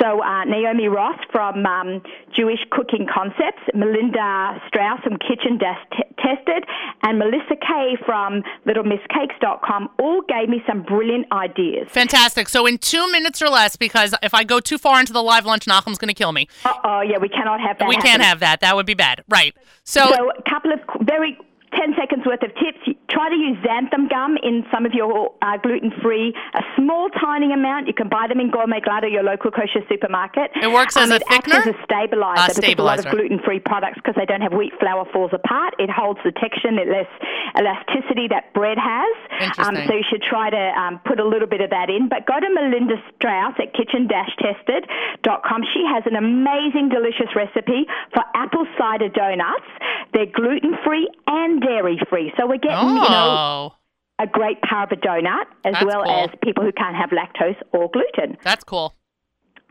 So 0.00 0.22
uh, 0.22 0.44
Naomi 0.44 0.88
Ross 0.88 1.18
from 1.30 1.64
um, 1.66 2.02
Jewish 2.34 2.60
Cooking 2.70 3.06
Concepts, 3.12 3.62
Melinda 3.74 4.60
Strauss 4.68 5.00
from 5.02 5.18
Kitchen 5.18 5.58
Desk 5.58 5.80
T- 5.92 6.14
Tested, 6.18 6.64
and 7.02 7.18
Melissa 7.18 7.56
Kay 7.60 7.96
from 8.04 8.42
LittleMissCakes.com 8.66 9.88
all 9.98 10.22
gave 10.28 10.48
me 10.48 10.62
some 10.66 10.82
brilliant 10.82 11.26
ideas. 11.32 11.88
Fantastic. 11.90 12.48
So 12.48 12.66
in 12.66 12.78
two 12.78 13.10
minutes 13.10 13.42
or 13.42 13.48
less, 13.48 13.76
because 13.76 14.14
if 14.22 14.34
I 14.34 14.44
go 14.44 14.60
too 14.60 14.78
far 14.78 15.00
into 15.00 15.12
the 15.12 15.22
live 15.22 15.44
lunch, 15.44 15.66
Nachum's 15.66 15.98
going 15.98 16.08
to 16.08 16.14
kill 16.14 16.32
me. 16.32 16.48
Oh 16.64 17.00
yeah, 17.00 17.18
we 17.18 17.28
cannot 17.28 17.60
have 17.60 17.78
that. 17.78 17.88
we 17.88 17.94
happen. 17.96 18.10
can't 18.10 18.22
have 18.22 18.40
that. 18.40 18.60
That 18.60 18.76
would 18.76 18.86
be 18.86 18.94
bad. 18.94 19.24
Right. 19.28 19.54
So, 19.84 20.06
So 20.12 20.30
a 20.30 20.50
couple 20.50 20.72
of 20.72 20.80
very 21.02 21.36
10 21.78 21.94
seconds 21.98 22.24
worth 22.26 22.42
of 22.42 22.50
tips. 22.54 22.98
Try 23.12 23.28
to 23.28 23.36
use 23.36 23.58
xanthan 23.60 24.08
gum 24.08 24.36
in 24.42 24.64
some 24.72 24.86
of 24.86 24.92
your 24.94 25.32
uh, 25.42 25.58
gluten-free, 25.62 26.34
a 26.54 26.62
small, 26.76 27.10
tiny 27.20 27.52
amount. 27.52 27.86
You 27.86 27.94
can 27.94 28.08
buy 28.08 28.26
them 28.26 28.40
in 28.40 28.50
Gourmet 28.50 28.80
Glatt 28.80 29.04
or 29.04 29.08
your 29.08 29.22
local 29.22 29.50
kosher 29.50 29.84
supermarket. 29.88 30.50
It 30.56 30.72
works 30.72 30.96
as 30.96 31.10
um, 31.10 31.12
a 31.12 31.16
it 31.16 31.22
acts 31.28 31.52
as 31.52 31.66
a 31.66 31.76
stabilizer. 31.84 32.40
Ah, 32.40 32.48
because 32.48 32.74
a 32.78 32.82
lot 32.82 32.98
of 32.98 33.06
gluten-free 33.10 33.60
products, 33.60 33.96
because 33.96 34.14
they 34.16 34.24
don't 34.24 34.40
have 34.40 34.52
wheat 34.52 34.72
flour, 34.80 35.04
falls 35.12 35.30
apart. 35.32 35.74
It 35.78 35.90
holds 35.90 36.20
the 36.24 36.32
texture 36.32 36.72
it 36.72 36.88
less 36.88 37.10
elasticity 37.58 38.28
that 38.28 38.52
bread 38.54 38.78
has. 38.78 39.12
Um, 39.58 39.76
so 39.86 39.92
you 39.92 40.04
should 40.08 40.22
try 40.22 40.48
to 40.48 40.64
um, 40.78 41.00
put 41.04 41.20
a 41.20 41.26
little 41.26 41.48
bit 41.48 41.60
of 41.60 41.70
that 41.70 41.90
in. 41.90 42.08
But 42.08 42.26
go 42.26 42.40
to 42.40 42.48
Melinda 42.48 42.96
Strauss 43.16 43.54
at 43.58 43.74
kitchen-tested.com. 43.74 45.60
She 45.74 45.84
has 45.84 46.02
an 46.06 46.16
amazing, 46.16 46.88
delicious 46.88 47.28
recipe 47.36 47.84
for 48.14 48.24
apple 48.34 48.66
cider 48.78 49.08
donuts. 49.08 49.68
They're 50.14 50.26
gluten-free 50.32 51.08
and 51.26 51.60
dairy-free. 51.60 52.32
So 52.38 52.46
we're 52.46 52.58
getting, 52.62 52.78
you 53.02 53.10
know, 53.10 53.36
Oh, 53.38 53.74
a 54.18 54.26
great 54.26 54.60
power 54.62 54.84
of 54.84 54.92
a 54.92 54.96
donut 54.96 55.46
as 55.64 55.72
That's 55.74 55.84
well 55.84 56.04
cool. 56.04 56.12
as 56.12 56.30
people 56.42 56.62
who 56.64 56.72
can't 56.72 56.96
have 56.96 57.10
lactose 57.10 57.56
or 57.72 57.90
gluten. 57.90 58.36
that's 58.42 58.64
cool. 58.64 58.94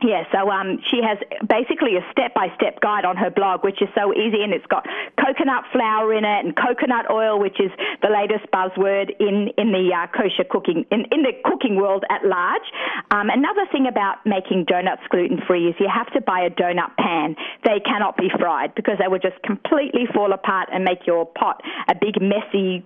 Yeah, 0.04 0.24
so 0.32 0.50
um, 0.50 0.80
she 0.90 0.98
has 1.00 1.16
basically 1.48 1.94
a 1.94 2.02
step-by-step 2.10 2.80
guide 2.80 3.04
on 3.04 3.16
her 3.16 3.30
blog, 3.30 3.62
which 3.62 3.80
is 3.80 3.88
so 3.94 4.12
easy, 4.12 4.42
and 4.42 4.52
it's 4.52 4.66
got 4.66 4.84
coconut 5.16 5.62
flour 5.70 6.12
in 6.12 6.24
it 6.24 6.44
and 6.44 6.56
coconut 6.56 7.08
oil, 7.08 7.38
which 7.38 7.60
is 7.60 7.70
the 8.02 8.08
latest 8.10 8.50
buzzword 8.50 9.10
in 9.20 9.50
in 9.56 9.70
the 9.70 9.94
uh, 9.94 10.08
kosher 10.10 10.42
cooking 10.42 10.84
in, 10.90 11.04
in 11.12 11.22
the 11.22 11.30
cooking 11.44 11.76
world 11.76 12.02
at 12.10 12.24
large. 12.26 12.66
Um, 13.12 13.30
another 13.30 13.62
thing 13.70 13.86
about 13.86 14.16
making 14.26 14.64
donuts 14.64 15.02
gluten-free 15.08 15.68
is 15.68 15.76
you 15.78 15.86
have 15.88 16.12
to 16.14 16.20
buy 16.20 16.40
a 16.40 16.50
donut 16.50 16.96
pan. 16.98 17.36
They 17.64 17.78
cannot 17.78 18.16
be 18.16 18.28
fried 18.40 18.74
because 18.74 18.98
they 18.98 19.06
will 19.06 19.20
just 19.20 19.40
completely 19.44 20.06
fall 20.12 20.32
apart 20.32 20.68
and 20.72 20.82
make 20.84 21.06
your 21.06 21.26
pot 21.26 21.62
a 21.86 21.94
big 21.94 22.20
messy 22.20 22.84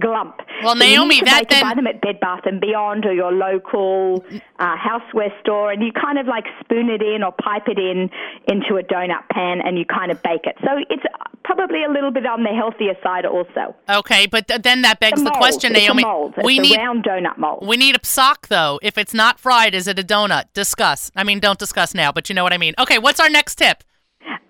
glump. 0.00 0.34
Well, 0.62 0.76
So 0.76 0.84
you 0.84 0.96
Naomi, 0.96 1.18
to 1.20 1.24
that 1.26 1.48
then- 1.48 1.62
buy 1.62 1.74
them 1.74 1.86
at 1.86 2.00
Bed 2.00 2.20
Bath 2.20 2.40
and 2.46 2.60
Beyond 2.60 3.06
or 3.06 3.12
your 3.12 3.32
local 3.32 4.24
uh, 4.58 4.76
houseware 4.76 5.30
store, 5.40 5.70
and 5.72 5.82
you 5.82 5.92
kind 5.92 6.18
of 6.18 6.26
like 6.26 6.44
spoon 6.60 6.90
it 6.90 7.02
in 7.02 7.22
or 7.22 7.32
pipe 7.32 7.68
it 7.68 7.78
in 7.78 8.10
into 8.48 8.76
a 8.76 8.82
donut 8.82 9.28
pan, 9.30 9.60
and 9.64 9.78
you 9.78 9.84
kind 9.84 10.10
of 10.10 10.22
bake 10.22 10.44
it. 10.44 10.56
So 10.62 10.70
it's 10.90 11.02
probably 11.44 11.84
a 11.84 11.90
little 11.90 12.10
bit 12.10 12.26
on 12.26 12.42
the 12.42 12.50
healthier 12.50 12.94
side 13.02 13.26
also. 13.26 13.74
Okay, 13.88 14.26
but 14.26 14.48
th- 14.48 14.62
then 14.62 14.82
that 14.82 15.00
begs 15.00 15.22
The 15.22 15.30
question, 15.30 15.72
it's 15.74 15.84
Naomi. 15.86 16.02
A 16.02 16.06
mold. 16.06 16.34
It's 16.36 16.44
We 16.46 16.58
a 16.58 16.62
need 16.62 16.76
round 16.76 17.04
donut 17.04 17.38
mold. 17.38 17.66
we 17.66 17.76
need 17.76 17.96
a 17.96 18.04
sock 18.04 18.48
though. 18.48 18.78
If 18.82 18.96
it's 18.98 19.14
not 19.14 19.38
fried, 19.38 19.74
is 19.74 19.86
it 19.88 19.98
a 19.98 20.02
donut? 20.02 20.44
Discuss. 20.54 21.10
I 21.16 21.24
mean, 21.24 21.40
don't 21.40 21.58
discuss 21.58 21.94
now, 21.94 22.12
but 22.12 22.28
you 22.28 22.34
know 22.34 22.42
what 22.42 22.52
I 22.52 22.58
mean. 22.58 22.74
Okay, 22.78 22.98
what's 22.98 23.20
our 23.20 23.30
next 23.30 23.56
tip? 23.56 23.84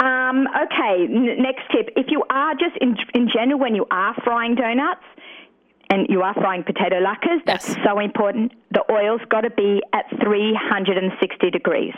Um, 0.00 0.46
okay, 0.64 1.04
n- 1.04 1.36
next 1.42 1.62
tip. 1.72 1.90
If 1.96 2.06
you 2.08 2.22
are 2.30 2.54
just 2.54 2.76
in, 2.80 2.96
in 3.14 3.28
general, 3.34 3.58
when 3.58 3.74
you 3.74 3.86
are 3.90 4.14
frying 4.24 4.54
donuts 4.54 5.02
and 5.90 6.06
you 6.08 6.22
are 6.22 6.34
frying 6.34 6.62
potato 6.64 7.00
latkes, 7.00 7.40
that's 7.46 7.68
Yes. 7.68 7.78
so 7.84 7.98
important. 7.98 8.52
The 8.72 8.84
oil's 8.90 9.20
got 9.28 9.42
to 9.42 9.50
be 9.50 9.82
at 9.92 10.04
360 10.22 11.50
degrees. 11.50 11.94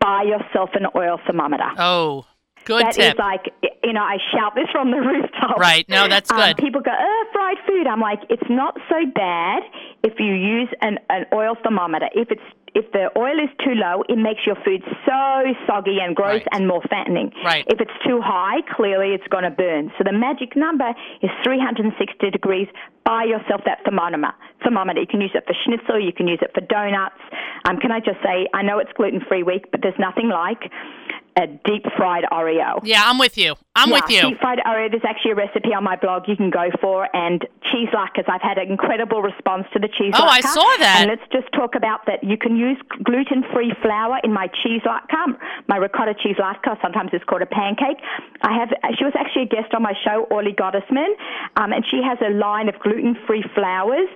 Buy 0.00 0.22
yourself 0.24 0.70
an 0.74 0.86
oil 0.96 1.18
thermometer. 1.26 1.68
Oh, 1.78 2.24
good 2.64 2.82
That 2.84 2.92
tip. 2.94 3.14
is 3.14 3.18
like, 3.18 3.52
you 3.82 3.92
know, 3.92 4.02
I 4.02 4.18
shout 4.32 4.54
this 4.54 4.66
from 4.72 4.90
the 4.90 4.98
rooftop. 5.10 5.58
Right. 5.58 5.88
No, 5.88 6.08
that's 6.08 6.30
Um, 6.30 6.36
good. 6.38 6.56
people 6.58 6.80
go, 6.80 6.92
oh, 6.96 7.24
fried 7.32 7.56
food. 7.66 7.86
I'm 7.86 8.00
like, 8.00 8.20
it's 8.28 8.48
not 8.50 8.76
so 8.88 8.96
bad 9.14 9.62
if 10.04 10.14
you 10.18 10.32
use 10.32 10.68
an, 10.80 10.98
an 11.10 11.26
oil 11.32 11.54
thermometer. 11.62 12.08
If 12.14 12.30
it's 12.30 12.42
if 12.74 12.84
the 12.92 13.08
oil 13.18 13.32
is 13.42 13.48
too 13.64 13.72
low, 13.74 14.04
it 14.10 14.16
makes 14.18 14.40
your 14.46 14.54
food 14.62 14.82
so 15.06 15.42
soggy 15.66 15.98
and 16.04 16.14
gross 16.14 16.42
Right. 16.44 16.46
and 16.52 16.68
more 16.68 16.82
fattening. 16.90 17.32
Right. 17.42 17.64
If 17.66 17.80
it's 17.80 17.96
too 18.06 18.20
high, 18.22 18.60
clearly 18.76 19.14
it's 19.14 19.26
going 19.28 19.44
to 19.44 19.50
burn. 19.50 19.90
So 19.96 20.04
the 20.04 20.12
magic 20.12 20.54
number 20.54 20.90
is 21.22 21.30
360 21.42 22.30
degrees. 22.30 22.68
Buy 23.06 23.24
yourself 23.24 23.62
that 23.64 23.78
thermometer. 23.86 24.32
Thermometer. 24.62 25.00
You 25.00 25.06
can 25.06 25.22
use 25.22 25.32
it 25.34 25.44
for 25.46 25.54
schnitzel. 25.64 25.98
You 25.98 26.12
can 26.12 26.28
use 26.28 26.40
it 26.42 26.50
for 26.54 26.60
donuts. 26.60 27.16
Um, 27.64 27.78
can 27.78 27.90
I 27.90 28.00
just 28.00 28.18
say, 28.22 28.46
I 28.52 28.62
know 28.62 28.78
it's 28.78 28.92
gluten 28.96 29.22
free 29.26 29.42
week, 29.42 29.70
but 29.72 29.80
there's 29.82 29.98
nothing 29.98 30.28
like 30.28 30.70
a 31.36 31.46
deep 31.64 31.84
fried 31.96 32.24
Oreo. 32.30 32.80
yeah, 32.84 33.02
I'm 33.06 33.16
with 33.18 33.38
you. 33.38 33.54
I'm 33.78 33.90
Yeah, 33.90 34.00
with 34.02 34.10
you. 34.10 34.22
Deep 34.22 34.40
fried 34.40 34.58
Oreo. 34.66 34.90
There's 34.90 35.06
actually 35.06 35.32
a 35.32 35.34
recipe 35.36 35.72
on 35.72 35.84
my 35.84 35.94
blog 35.94 36.26
you 36.26 36.36
can 36.36 36.50
go 36.50 36.66
for, 36.80 37.08
and 37.14 37.46
cheese 37.70 37.88
latkes. 37.94 38.28
I've 38.28 38.42
had 38.42 38.58
an 38.58 38.68
incredible 38.68 39.22
response 39.22 39.66
to 39.72 39.78
the 39.78 39.88
cheese 39.88 40.12
Oh, 40.18 40.26
I 40.26 40.40
saw 40.40 40.66
that. 40.82 40.98
And 41.00 41.10
let's 41.10 41.22
just 41.30 41.46
talk 41.52 41.74
about 41.76 42.06
that. 42.06 42.24
You 42.24 42.36
can 42.36 42.56
use 42.56 42.76
gluten-free 43.04 43.74
flour 43.80 44.18
in 44.24 44.32
my 44.32 44.48
cheese 44.62 44.82
latke, 44.82 45.38
my 45.68 45.76
ricotta 45.76 46.14
cheese 46.14 46.36
latke. 46.36 46.74
Sometimes 46.82 47.10
it's 47.12 47.24
called 47.24 47.42
a 47.42 47.46
pancake. 47.46 47.98
I 48.42 48.52
have. 48.58 48.70
She 48.98 49.04
was 49.04 49.14
actually 49.14 49.44
a 49.44 49.52
guest 49.54 49.72
on 49.74 49.82
my 49.82 49.94
show, 50.04 50.26
Orly 50.30 50.52
Gottesman, 50.52 51.14
um, 51.56 51.72
and 51.72 51.84
she 51.86 52.02
has 52.02 52.18
a 52.20 52.30
line 52.34 52.68
of 52.68 52.78
gluten-free 52.80 53.44
flours. 53.54 54.08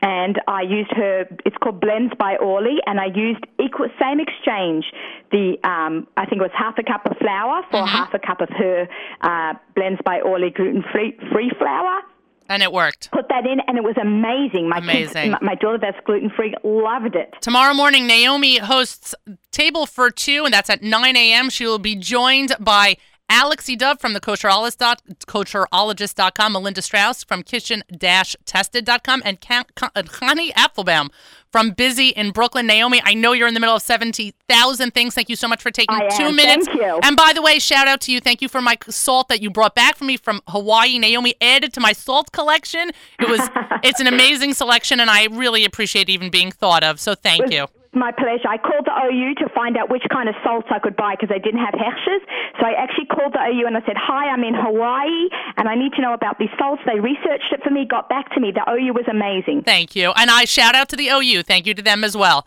And 0.00 0.40
I 0.46 0.62
used 0.62 0.92
her. 0.92 1.26
It's 1.44 1.56
called 1.62 1.80
Blends 1.80 2.12
by 2.18 2.36
Orly, 2.36 2.76
and 2.86 3.00
I 3.00 3.06
used 3.06 3.44
equal 3.60 3.88
same 4.00 4.20
exchange. 4.20 4.84
The 5.32 5.56
um, 5.64 6.06
I 6.16 6.24
think 6.26 6.40
it 6.40 6.44
was 6.44 6.52
half 6.56 6.78
a 6.78 6.84
cup 6.84 7.04
of 7.10 7.16
flour 7.18 7.62
for 7.70 7.78
Mm-hmm. 7.78 7.86
half 7.86 8.14
a 8.14 8.18
cup 8.18 8.40
of 8.40 8.48
her 8.50 8.88
uh, 9.22 9.54
Blends 9.74 10.00
by 10.04 10.20
Orly 10.20 10.50
gluten-free 10.50 11.18
free 11.32 11.50
flour 11.58 12.00
And 12.48 12.62
it 12.62 12.72
worked. 12.72 13.10
put 13.12 13.28
that 13.28 13.44
in, 13.44 13.58
and 13.66 13.76
it 13.76 13.82
was 13.84 13.96
amazing. 14.00 14.68
My 14.68 14.78
Amazing. 14.78 15.14
kids, 15.14 15.36
my, 15.42 15.48
my 15.52 15.54
daughter 15.56 15.78
that's 15.78 15.98
gluten 16.06 16.30
free, 16.30 16.54
loved 16.62 17.14
it. 17.16 17.34
Tomorrow 17.40 17.74
morning, 17.74 18.06
Naomi 18.06 18.58
hosts 18.58 19.14
Table 19.50 19.84
for 19.86 20.10
Two, 20.10 20.44
and 20.44 20.54
that's 20.54 20.70
at 20.70 20.80
9 20.82 21.16
a.m. 21.16 21.50
She 21.50 21.66
will 21.66 21.78
be 21.80 21.96
joined 21.96 22.54
by 22.60 22.96
Alex 23.30 23.68
E. 23.68 23.76
Dove 23.76 24.00
from 24.00 24.14
the 24.14 24.20
kosherologist.com, 24.20 26.52
Melinda 26.52 26.82
Strauss 26.82 27.24
from 27.24 27.42
kitchen-tested.com, 27.42 29.22
and 29.24 29.38
uh, 29.50 29.64
Chanie 30.02 30.52
Apfelbaum 30.52 31.10
from 31.50 31.70
Busy 31.70 32.08
in 32.08 32.30
Brooklyn. 32.30 32.66
Naomi, 32.66 33.00
I 33.04 33.14
know 33.14 33.32
you're 33.32 33.48
in 33.48 33.54
the 33.54 33.60
middle 33.60 33.76
of 33.76 33.82
70,000 33.82 34.94
things. 34.94 35.14
Thank 35.14 35.28
you 35.28 35.36
so 35.36 35.48
much 35.48 35.62
for 35.62 35.70
taking 35.70 35.96
I 35.96 36.08
two 36.08 36.24
am. 36.24 36.36
minutes. 36.36 36.66
Thank 36.66 36.80
you. 36.80 37.00
And 37.02 37.16
by 37.16 37.32
the 37.34 37.42
way, 37.42 37.58
shout 37.58 37.86
out 37.86 38.00
to 38.02 38.12
you. 38.12 38.20
Thank 38.20 38.42
you 38.42 38.48
for 38.48 38.62
my 38.62 38.76
salt 38.88 39.28
that 39.28 39.42
you 39.42 39.50
brought 39.50 39.74
back 39.74 39.96
for 39.96 40.04
me 40.04 40.16
from 40.16 40.40
Hawaii. 40.48 40.98
Naomi 40.98 41.34
added 41.40 41.72
to 41.74 41.80
my 41.80 41.92
salt 41.92 42.32
collection. 42.32 42.90
It 43.20 43.28
was 43.28 43.48
it's 43.82 44.00
an 44.00 44.06
amazing 44.06 44.54
selection 44.54 45.00
and 45.00 45.10
I 45.10 45.26
really 45.26 45.64
appreciate 45.64 46.08
even 46.08 46.30
being 46.30 46.50
thought 46.50 46.82
of. 46.82 47.00
So 47.00 47.14
thank 47.14 47.52
you. 47.52 47.66
My 47.94 48.12
pleasure. 48.12 48.48
I 48.48 48.58
called 48.58 48.84
the 48.84 48.92
OU 48.92 49.34
to 49.36 49.48
find 49.54 49.76
out 49.76 49.88
which 49.90 50.02
kind 50.12 50.28
of 50.28 50.34
salts 50.44 50.68
I 50.70 50.78
could 50.78 50.94
buy 50.94 51.14
because 51.16 51.30
they 51.30 51.38
didn't 51.38 51.64
have 51.64 51.74
Hechshers. 51.74 52.20
So 52.60 52.66
I 52.66 52.72
actually 52.76 53.06
called 53.06 53.32
the 53.32 53.40
OU 53.40 53.66
and 53.66 53.76
I 53.76 53.80
said, 53.86 53.96
Hi, 53.96 54.28
I'm 54.28 54.44
in 54.44 54.54
Hawaii 54.54 55.28
and 55.56 55.68
I 55.68 55.74
need 55.74 55.92
to 55.94 56.02
know 56.02 56.12
about 56.12 56.38
these 56.38 56.52
salts. 56.58 56.82
They 56.86 57.00
researched 57.00 57.50
it 57.50 57.62
for 57.62 57.70
me, 57.70 57.86
got 57.86 58.08
back 58.08 58.32
to 58.34 58.40
me. 58.40 58.52
The 58.52 58.64
OU 58.70 58.92
was 58.92 59.08
amazing. 59.08 59.62
Thank 59.62 59.96
you. 59.96 60.12
And 60.16 60.30
I 60.30 60.44
shout 60.44 60.74
out 60.74 60.88
to 60.90 60.96
the 60.96 61.08
OU. 61.08 61.42
Thank 61.44 61.66
you 61.66 61.74
to 61.74 61.82
them 61.82 62.04
as 62.04 62.16
well. 62.16 62.46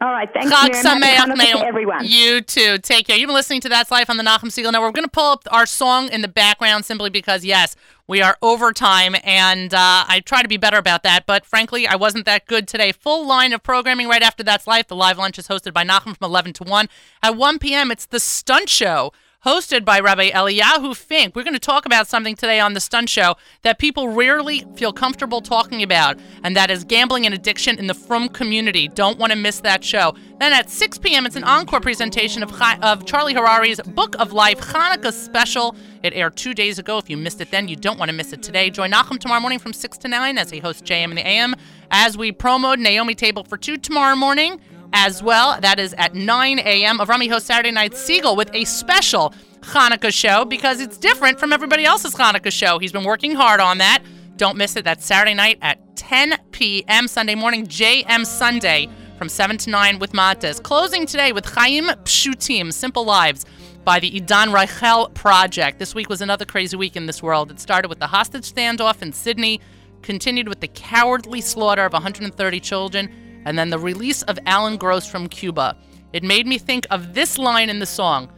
All 0.00 0.12
right. 0.12 0.28
Thanks, 0.32 0.48
Miriam. 0.48 0.72
Happy 0.72 0.88
Sameach, 1.02 1.16
Hanukkah 1.16 1.36
Naomi. 1.38 1.60
to 1.60 1.66
everyone. 1.66 2.04
You 2.04 2.40
too. 2.40 2.78
Take 2.78 3.08
care. 3.08 3.16
You've 3.16 3.26
been 3.26 3.34
listening 3.34 3.60
to 3.62 3.68
That's 3.68 3.90
Life 3.90 4.08
on 4.08 4.16
the 4.16 4.22
Nachum 4.22 4.44
Segal 4.44 4.70
Network. 4.70 4.90
We're 4.90 5.00
going 5.00 5.04
to 5.04 5.10
pull 5.10 5.32
up 5.32 5.42
our 5.50 5.66
song 5.66 6.08
in 6.10 6.22
the 6.22 6.28
background 6.28 6.84
simply 6.84 7.10
because, 7.10 7.44
yes, 7.44 7.74
we 8.08 8.22
are 8.22 8.38
over 8.40 8.72
time, 8.72 9.14
and 9.22 9.72
uh, 9.74 10.04
I 10.08 10.22
try 10.24 10.40
to 10.40 10.48
be 10.48 10.56
better 10.56 10.78
about 10.78 11.02
that. 11.02 11.26
But 11.26 11.44
frankly, 11.44 11.86
I 11.86 11.94
wasn't 11.94 12.24
that 12.24 12.46
good 12.46 12.66
today. 12.66 12.90
Full 12.90 13.26
line 13.26 13.52
of 13.52 13.62
programming 13.62 14.08
right 14.08 14.22
after 14.22 14.42
That's 14.42 14.66
Life. 14.66 14.88
The 14.88 14.96
live 14.96 15.18
lunch 15.18 15.38
is 15.38 15.46
hosted 15.46 15.74
by 15.74 15.84
Nachum 15.84 16.16
from 16.16 16.24
11 16.24 16.54
to 16.54 16.64
1. 16.64 16.88
At 17.22 17.36
1 17.36 17.58
p.m., 17.58 17.90
it's 17.90 18.06
The 18.06 18.18
Stunt 18.18 18.70
Show 18.70 19.12
hosted 19.44 19.84
by 19.84 20.00
Rabbi 20.00 20.30
Eliyahu 20.30 20.96
Fink. 20.96 21.36
We're 21.36 21.44
going 21.44 21.54
to 21.54 21.60
talk 21.60 21.86
about 21.86 22.08
something 22.08 22.34
today 22.34 22.58
on 22.58 22.74
the 22.74 22.80
Stunt 22.80 23.08
Show 23.08 23.36
that 23.62 23.78
people 23.78 24.08
rarely 24.08 24.64
feel 24.74 24.92
comfortable 24.92 25.40
talking 25.40 25.82
about, 25.82 26.18
and 26.42 26.56
that 26.56 26.70
is 26.70 26.82
gambling 26.82 27.24
and 27.24 27.32
addiction 27.32 27.78
in 27.78 27.86
the 27.86 27.94
Frum 27.94 28.28
community. 28.28 28.88
Don't 28.88 29.16
want 29.16 29.32
to 29.32 29.38
miss 29.38 29.60
that 29.60 29.84
show. 29.84 30.14
Then 30.40 30.52
at 30.52 30.70
6 30.70 30.98
p.m., 30.98 31.24
it's 31.24 31.36
an 31.36 31.44
encore 31.44 31.80
presentation 31.80 32.42
of, 32.42 32.52
of 32.82 33.06
Charlie 33.06 33.34
Harary's 33.34 33.80
Book 33.80 34.16
of 34.18 34.32
Life 34.32 34.60
Hanukkah 34.60 35.12
special. 35.12 35.76
It 36.02 36.14
aired 36.14 36.36
two 36.36 36.52
days 36.52 36.80
ago. 36.80 36.98
If 36.98 37.08
you 37.08 37.16
missed 37.16 37.40
it 37.40 37.50
then, 37.52 37.68
you 37.68 37.76
don't 37.76 37.98
want 37.98 38.10
to 38.10 38.16
miss 38.16 38.32
it 38.32 38.42
today. 38.42 38.70
Join 38.70 38.90
Nachum 38.90 39.20
tomorrow 39.20 39.40
morning 39.40 39.60
from 39.60 39.72
6 39.72 39.98
to 39.98 40.08
9 40.08 40.36
as 40.36 40.50
he 40.50 40.58
hosts 40.58 40.82
JM 40.82 41.10
in 41.10 41.14
the 41.16 41.26
AM. 41.26 41.54
As 41.90 42.18
we 42.18 42.32
promote 42.32 42.78
Naomi 42.78 43.14
Table 43.14 43.44
for 43.44 43.56
Two 43.56 43.76
tomorrow 43.76 44.16
morning 44.16 44.60
as 44.92 45.22
well. 45.22 45.60
That 45.60 45.78
is 45.78 45.94
at 45.94 46.14
9 46.14 46.58
a.m. 46.58 46.98
Avrami 46.98 47.28
hosts 47.30 47.46
Saturday 47.48 47.70
Night 47.70 47.92
Segal 47.92 48.36
with 48.36 48.50
a 48.54 48.64
special 48.64 49.34
Hanukkah 49.60 50.12
show 50.12 50.44
because 50.44 50.80
it's 50.80 50.96
different 50.96 51.38
from 51.38 51.52
everybody 51.52 51.84
else's 51.84 52.14
Hanukkah 52.14 52.52
show. 52.52 52.78
He's 52.78 52.92
been 52.92 53.04
working 53.04 53.34
hard 53.34 53.60
on 53.60 53.78
that. 53.78 54.02
Don't 54.36 54.56
miss 54.56 54.76
it. 54.76 54.84
That's 54.84 55.04
Saturday 55.04 55.34
night 55.34 55.58
at 55.62 55.96
10 55.96 56.34
p.m. 56.52 57.08
Sunday 57.08 57.34
morning, 57.34 57.66
JM 57.66 58.24
Sunday 58.24 58.88
from 59.18 59.28
7 59.28 59.58
to 59.58 59.70
9 59.70 59.98
with 59.98 60.12
Matas. 60.12 60.62
Closing 60.62 61.04
today 61.04 61.32
with 61.32 61.44
Chaim 61.44 61.86
Pshutim, 61.86 62.72
Simple 62.72 63.04
Lives 63.04 63.44
by 63.84 63.98
the 63.98 64.20
Idan 64.20 64.52
Raichel 64.54 65.12
Project. 65.14 65.78
This 65.80 65.94
week 65.94 66.08
was 66.08 66.20
another 66.20 66.44
crazy 66.44 66.76
week 66.76 66.94
in 66.94 67.06
this 67.06 67.22
world. 67.22 67.50
It 67.50 67.58
started 67.58 67.88
with 67.88 67.98
the 67.98 68.06
hostage 68.06 68.52
standoff 68.52 69.02
in 69.02 69.12
Sydney, 69.12 69.60
continued 70.02 70.48
with 70.48 70.60
the 70.60 70.68
cowardly 70.68 71.40
slaughter 71.40 71.84
of 71.84 71.92
130 71.92 72.60
children, 72.60 73.10
and 73.47 73.57
then 73.57 73.69
the 73.69 73.79
release 73.79 74.23
of 74.23 74.39
Alan 74.45 74.77
Gross 74.77 75.05
from 75.05 75.27
Cuba. 75.27 75.77
It 76.11 76.23
made 76.23 76.47
me 76.47 76.57
think 76.57 76.85
of 76.91 77.13
this 77.13 77.37
line 77.37 77.69
in 77.69 77.79
the 77.79 77.85
song 77.85 78.29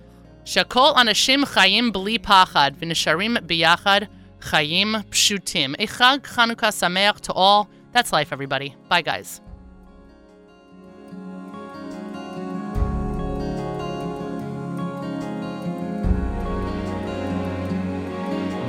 Shakol 0.45 0.95
anashim 0.95 1.43
chayim 1.43 1.91
b'li 1.91 2.19
pachad 2.19 2.75
v'nisharim 2.77 3.37
biyachad 3.39 4.07
Chaim 4.41 4.93
Pshutim. 5.09 5.73
A 5.79 5.87
Chag 5.87 6.19
Chanukah 6.21 6.71
Sameach 6.71 7.19
to 7.21 7.33
all. 7.33 7.67
That's 7.93 8.11
life, 8.13 8.31
everybody. 8.31 8.75
Bye, 8.89 9.01
guys. 9.01 9.41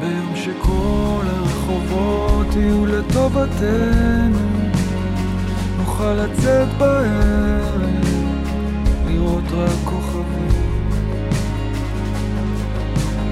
ביום 0.00 0.36
שכל 0.36 1.24
הרחובות 1.26 2.46
יהיו 2.56 2.86
לטובתנו, 2.86 4.59
נוכל 6.01 6.13
לצאת 6.13 6.67
בערב, 6.77 7.81
לראות 9.07 9.43
רק 9.51 9.69
כוכבים. 9.85 10.51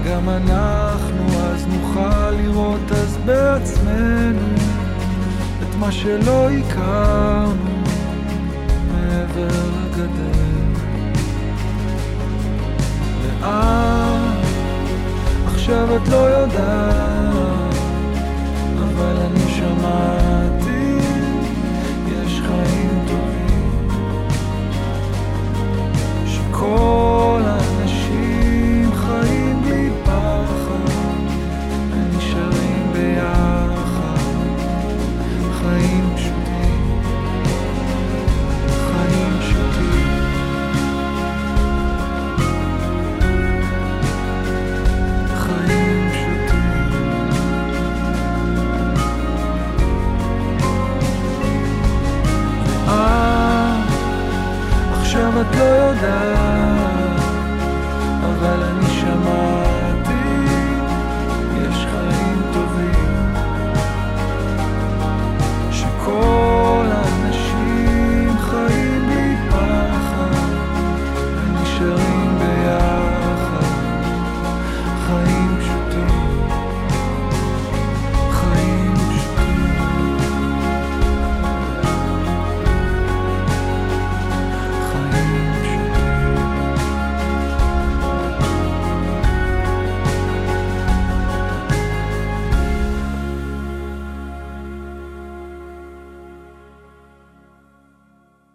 גם 0.05 0.29
אנחנו 0.29 1.25
אז 1.53 1.67
נוכל 1.67 2.31
לראות 2.31 2.91
אז 2.91 3.17
בעצמנו 3.25 4.55
את 5.61 5.75
מה 5.79 5.91
שלא 5.91 6.49
הכרנו 6.49 7.83
מעבר 8.91 9.47
לגדר. 9.47 10.39
לאן 13.41 14.35
עכשיו 15.45 15.95
את 15.95 16.07
לא 16.07 16.15
יודעת, 16.15 17.75
אבל 18.77 19.15
אני 19.25 19.49
שמעתי, 19.49 20.58
amor. 26.69 27.38